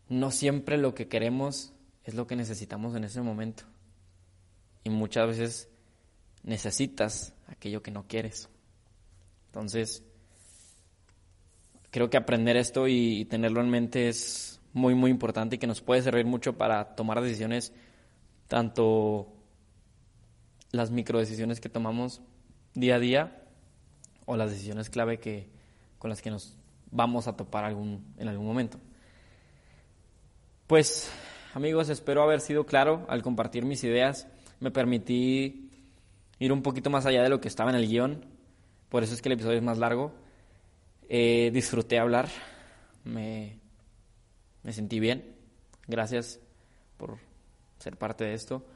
no 0.09 0.31
siempre 0.31 0.79
lo 0.79 0.95
que 0.95 1.07
queremos 1.07 1.73
es 2.05 2.15
lo 2.15 2.27
que 2.27 2.35
necesitamos 2.35 2.97
en 2.97 3.05
ese 3.05 3.21
momento. 3.21 3.65
Y 4.83 4.91
muchas 4.91 5.29
veces 5.29 5.69
necesitas 6.43 7.35
aquello 7.47 7.83
que 7.83 7.91
no 7.91 8.07
quieres. 8.09 8.49
Entonces, 9.49 10.03
creo 11.91 12.11
que 12.11 12.17
aprender 12.17 12.57
esto 12.57 12.89
y, 12.89 13.27
tenerlo 13.27 13.61
en 13.61 13.71
mente 13.71 14.09
es 14.09 14.56
muy, 14.77 14.95
muy 14.95 15.11
importante 15.11 15.57
y 15.57 15.59
que 15.59 15.67
nos 15.67 15.81
puede 15.81 16.03
servir 16.03 16.27
mucho 16.27 16.59
para 16.59 16.97
tomar 16.97 17.23
decisiones, 17.23 17.73
tanto 18.47 19.33
las 20.71 20.91
microdecisiones 20.91 21.62
que 21.62 21.71
tomamos 21.71 22.21
día 22.75 22.97
a 22.97 22.99
día 22.99 23.43
o 24.27 24.37
las 24.37 24.51
decisiones 24.51 24.91
clave 24.91 25.19
que, 25.19 25.49
con 25.99 26.11
las 26.11 26.21
que 26.21 26.31
nos 26.31 26.59
vamos 26.91 27.27
a 27.27 27.39
topar 27.39 27.65
algún, 27.65 28.05
en 28.19 28.29
algún 28.29 28.47
momento. 28.47 28.79
Pues 30.67 31.11
amigos, 31.55 31.89
espero 31.89 32.23
haber 32.23 32.43
sido 32.43 32.67
claro 32.67 33.07
al 33.09 33.23
compartir 33.23 33.65
mis 33.65 33.83
ideas. 33.83 34.29
Me 34.61 34.71
permití 34.71 35.71
ir 36.39 36.53
un 36.53 36.61
poquito 36.61 36.91
más 36.91 37.07
allá 37.07 37.23
de 37.23 37.31
lo 37.31 37.41
que 37.41 37.49
estaba 37.49 37.71
en 37.71 37.77
el 37.77 37.89
guion. 37.89 38.27
Por 38.91 39.03
eso 39.03 39.15
es 39.15 39.23
que 39.23 39.31
el 39.31 39.35
episodio 39.35 39.57
es 39.57 39.65
más 39.65 39.79
largo. 39.79 40.12
Eh, 41.09 41.51
disfruté 41.55 41.99
hablar. 41.99 42.29
Me, 43.05 43.59
me 44.66 44.72
sentí 44.72 45.00
bien. 45.00 45.37
Gracias 45.87 46.40
por 46.98 47.16
ser 47.79 47.96
parte 47.96 48.24
de 48.24 48.35
esto. 48.35 48.66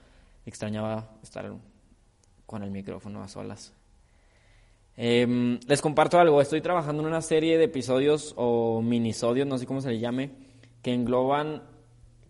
Extrañaba 0.47 1.19
estar 1.23 1.53
con 2.47 2.63
el 2.63 2.71
micrófono 2.71 3.23
a 3.23 3.29
solas. 3.29 3.75
Em, 4.97 5.59
les 5.67 5.83
comparto 5.83 6.19
algo, 6.19 6.41
estoy 6.41 6.61
trabajando 6.61 7.03
en 7.03 7.09
una 7.09 7.23
serie 7.23 7.59
de 7.59 7.65
episodios 7.65 8.35
o 8.37 8.83
minisodios, 8.83 9.47
no 9.47 9.59
sé 9.59 9.67
cómo 9.67 9.81
se 9.81 9.91
le 9.91 9.99
llame, 9.99 10.31
que 10.83 10.93
engloban, 10.95 11.63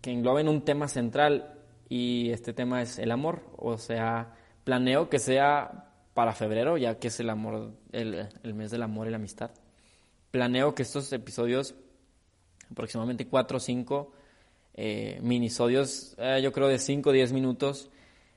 que 0.01 0.11
engloben 0.11 0.47
un 0.47 0.61
tema 0.61 0.87
central 0.87 1.59
y 1.87 2.31
este 2.31 2.53
tema 2.53 2.81
es 2.81 2.97
el 2.97 3.11
amor, 3.11 3.43
o 3.57 3.77
sea, 3.77 4.33
planeo 4.63 5.09
que 5.09 5.19
sea 5.19 5.91
para 6.13 6.33
febrero, 6.33 6.77
ya 6.77 6.97
que 6.97 7.09
es 7.09 7.19
el 7.19 7.29
amor, 7.29 7.73
el, 7.91 8.27
mes 8.53 8.71
del 8.71 8.83
amor 8.83 9.07
y 9.07 9.11
la 9.11 9.17
amistad. 9.17 9.51
Planeo 10.31 10.73
que 10.73 10.83
estos 10.83 11.11
episodios, 11.13 11.75
aproximadamente 12.71 13.27
4 13.27 13.57
o 13.57 13.59
5 13.59 14.11
eh, 14.73 15.19
minisodios, 15.21 16.15
eh, 16.17 16.39
yo 16.41 16.51
creo 16.51 16.67
de 16.67 16.79
5 16.79 17.09
o 17.09 17.13
10 17.13 17.33
minutos, 17.33 17.89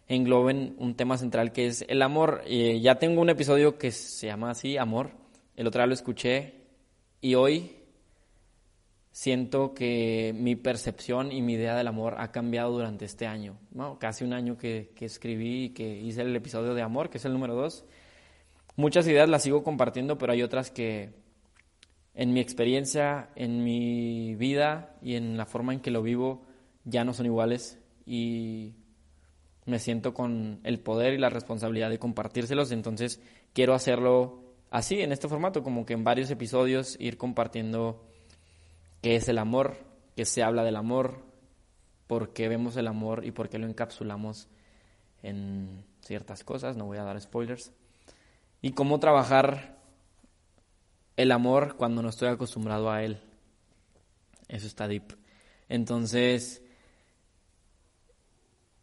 engloben 0.09 0.75
un 0.79 0.95
tema 0.95 1.17
central 1.17 1.53
que 1.53 1.67
es 1.67 1.85
el 1.89 2.03
amor. 2.03 2.43
Eh, 2.47 2.81
ya 2.81 2.97
tengo 2.97 3.21
un 3.21 3.31
episodio 3.31 3.79
que 3.79 3.91
se 3.91 4.27
llama 4.27 4.51
así, 4.51 4.77
Amor. 4.77 5.11
El 5.57 5.67
otro 5.67 5.81
día 5.81 5.87
lo 5.87 5.95
escuché 5.95 6.55
y 7.21 7.37
hoy 7.37 7.77
siento 9.13 9.75
que 9.75 10.35
mi 10.37 10.57
percepción 10.57 11.31
y 11.31 11.41
mi 11.41 11.55
idea 11.55 11.77
del 11.77 11.87
amor 11.87 12.17
ha 12.19 12.33
cambiado 12.33 12.73
durante 12.73 13.05
este 13.05 13.29
año. 13.29 13.57
Casi 14.01 14.25
un 14.25 14.33
año 14.33 14.59
que, 14.59 14.91
que 14.97 15.05
escribí 15.05 15.67
y 15.67 15.69
que 15.71 16.01
hice 16.01 16.23
el 16.23 16.35
episodio 16.35 16.75
de 16.75 16.83
Amor, 16.83 17.11
que 17.11 17.19
es 17.19 17.25
el 17.25 17.33
número 17.33 17.55
dos. 17.55 17.85
Muchas 18.77 19.07
ideas 19.07 19.29
las 19.29 19.45
sigo 19.45 19.63
compartiendo, 19.63 20.19
pero 20.19 20.33
hay 20.33 20.43
otras 20.43 20.73
que 20.73 21.24
en 22.15 22.33
mi 22.33 22.41
experiencia, 22.41 23.31
en 23.35 23.65
mi 23.65 24.35
vida 24.37 24.97
y 25.03 25.17
en 25.17 25.37
la 25.37 25.47
forma 25.47 25.73
en 25.73 25.81
que 25.81 25.91
lo 25.91 26.03
vivo 26.03 26.43
ya 26.85 27.05
no 27.05 27.13
son 27.13 27.27
iguales 27.27 27.79
y 28.07 28.75
me 29.65 29.79
siento 29.79 30.15
con 30.15 30.61
el 30.63 30.79
poder 30.79 31.15
y 31.15 31.19
la 31.19 31.31
responsabilidad 31.31 31.91
de 31.91 31.99
compartírselos, 31.99 32.71
entonces 32.71 33.21
quiero 33.53 33.75
hacerlo 33.75 34.43
así, 34.71 35.01
en 35.01 35.13
este 35.13 35.29
formato, 35.29 35.63
como 35.63 35.87
que 35.87 35.95
en 35.95 36.05
varios 36.05 36.31
episodios 36.31 36.97
ir 37.01 37.17
compartiendo 37.17 38.05
qué 39.01 39.17
es 39.17 39.29
el 39.29 39.39
amor, 39.39 39.77
qué 40.17 40.25
se 40.25 40.43
habla 40.43 40.65
del 40.65 40.77
amor, 40.77 41.25
por 42.07 42.33
qué 42.33 42.49
vemos 42.49 42.77
el 42.77 42.87
amor 42.87 43.25
y 43.25 43.31
por 43.31 43.49
qué 43.49 43.59
lo 43.59 43.67
encapsulamos 43.67 44.49
en 45.23 45.85
ciertas 46.01 46.45
cosas, 46.45 46.77
no 46.77 46.85
voy 46.85 46.99
a 46.99 47.05
dar 47.05 47.21
spoilers, 47.21 47.73
y 48.61 48.73
cómo 48.73 49.01
trabajar 49.01 49.79
el 51.17 51.33
amor 51.33 51.77
cuando 51.77 52.03
no 52.03 52.09
estoy 52.09 52.29
acostumbrado 52.29 52.91
a 52.91 53.03
él. 53.03 53.21
Eso 54.49 54.67
está 54.67 54.89
deep. 54.89 55.17
Entonces, 55.69 56.63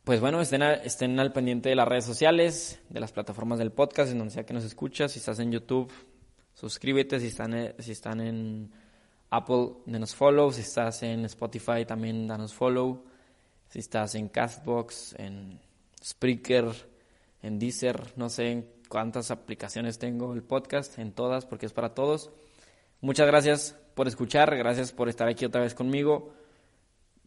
pues 0.03 0.19
bueno, 0.19 0.41
estén, 0.41 0.61
estén 0.63 1.19
al 1.19 1.33
pendiente 1.33 1.69
de 1.69 1.75
las 1.75 1.87
redes 1.87 2.05
sociales, 2.05 2.79
de 2.89 2.99
las 2.99 3.11
plataformas 3.11 3.59
del 3.59 3.71
podcast, 3.71 4.11
en 4.11 4.19
donde 4.19 4.33
sea 4.33 4.45
que 4.45 4.53
nos 4.53 4.63
escuchas. 4.63 5.11
Si 5.11 5.19
estás 5.19 5.39
en 5.39 5.51
YouTube, 5.51 5.91
suscríbete. 6.53 7.19
Si 7.19 7.27
están, 7.27 7.53
eh, 7.53 7.75
si 7.79 7.91
están 7.91 8.21
en 8.21 8.71
Apple, 9.29 9.73
denos 9.85 10.15
follow. 10.15 10.51
Si 10.51 10.61
estás 10.61 11.03
en 11.03 11.25
Spotify, 11.25 11.85
también 11.85 12.27
danos 12.27 12.53
follow. 12.53 13.05
Si 13.69 13.79
estás 13.79 14.15
en 14.15 14.29
Castbox, 14.29 15.15
en 15.17 15.59
Spreaker, 16.03 16.65
en 17.41 17.59
Deezer, 17.59 18.13
no 18.17 18.27
sé 18.29 18.80
cuántas 18.91 19.31
aplicaciones 19.31 19.99
tengo 19.99 20.33
el 20.33 20.43
podcast, 20.43 20.99
en 20.99 21.13
todas, 21.13 21.45
porque 21.45 21.65
es 21.65 21.71
para 21.71 21.93
todos. 21.93 22.29
Muchas 22.99 23.25
gracias 23.25 23.79
por 23.95 24.09
escuchar, 24.09 24.53
gracias 24.57 24.91
por 24.91 25.07
estar 25.07 25.29
aquí 25.29 25.45
otra 25.45 25.61
vez 25.61 25.73
conmigo. 25.73 26.33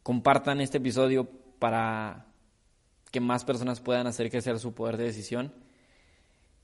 Compartan 0.03 0.61
este 0.61 0.77
episodio 0.77 1.27
para 1.59 2.27
que 3.11 3.21
más 3.21 3.47
personas 3.47 3.81
puedan 3.81 4.07
hacer 4.07 4.31
crecer 4.31 4.59
su 4.59 4.75
poder 4.75 4.99
de 4.99 5.05
decisión. 5.05 5.55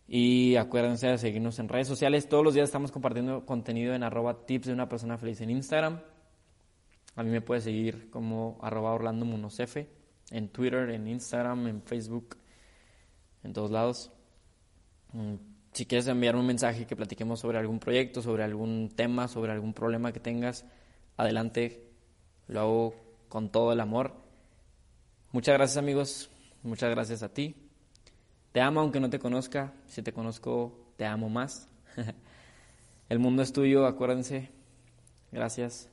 Y 0.07 0.57
acuérdense 0.57 1.07
de 1.07 1.17
seguirnos 1.17 1.59
en 1.61 1.71
redes 1.71 1.89
sociales. 1.89 2.29
Todos 2.29 2.45
los 2.45 2.53
días 2.53 2.69
estamos 2.69 2.93
compartiendo 2.93 3.47
contenido 3.47 3.95
en 3.95 4.03
arroba 4.03 4.45
tips 4.45 4.67
de 4.67 4.75
una 4.75 4.91
persona 4.91 5.17
feliz 5.17 5.41
en 5.41 5.49
Instagram. 5.49 6.03
A 7.17 7.23
mí 7.23 7.31
me 7.31 7.41
puedes 7.41 7.65
seguir 7.65 8.11
como 8.11 8.59
arroba 8.61 8.93
Orlando 8.93 9.25
en 10.31 10.49
Twitter, 10.51 10.91
en 10.91 11.07
Instagram, 11.07 11.69
en 11.69 11.83
Facebook, 11.83 12.37
en 13.43 13.55
todos 13.55 13.71
lados. 13.71 14.13
Mm, 15.13 15.35
si 15.73 15.87
quieres 15.87 16.07
enviarme 16.09 16.41
un 16.41 16.47
mensaje 16.47 16.87
que 16.87 16.97
platiquemos 16.97 17.41
sobre 17.41 17.59
algún 17.59 17.79
proyecto, 17.79 18.23
sobre 18.23 18.45
algún 18.45 18.91
tema, 18.95 19.29
sobre 19.29 19.53
algún 19.53 19.73
problema 19.73 20.13
que 20.13 20.21
tengas, 20.21 20.65
adelante. 21.17 21.87
Lo 22.49 22.61
hago 22.61 22.95
con 23.29 23.51
todo 23.51 23.73
el 23.73 23.81
amor. 23.81 24.15
Muchas 25.33 25.55
gracias 25.55 25.77
amigos. 25.77 26.31
Muchas 26.63 26.91
gracias 26.91 27.23
a 27.23 27.29
ti. 27.29 27.55
Te 28.53 28.61
amo 28.61 28.81
aunque 28.81 29.01
no 29.01 29.11
te 29.11 29.19
conozca. 29.19 29.73
Si 29.87 30.03
te 30.03 30.13
conozco, 30.13 30.93
te 30.97 31.07
amo 31.07 31.29
más. 31.29 31.69
El 33.09 33.19
mundo 33.19 33.43
es 33.43 33.53
tuyo, 33.53 33.87
acuérdense. 33.87 34.51
Gracias. 35.33 35.89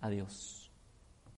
Adiós. 0.00 0.61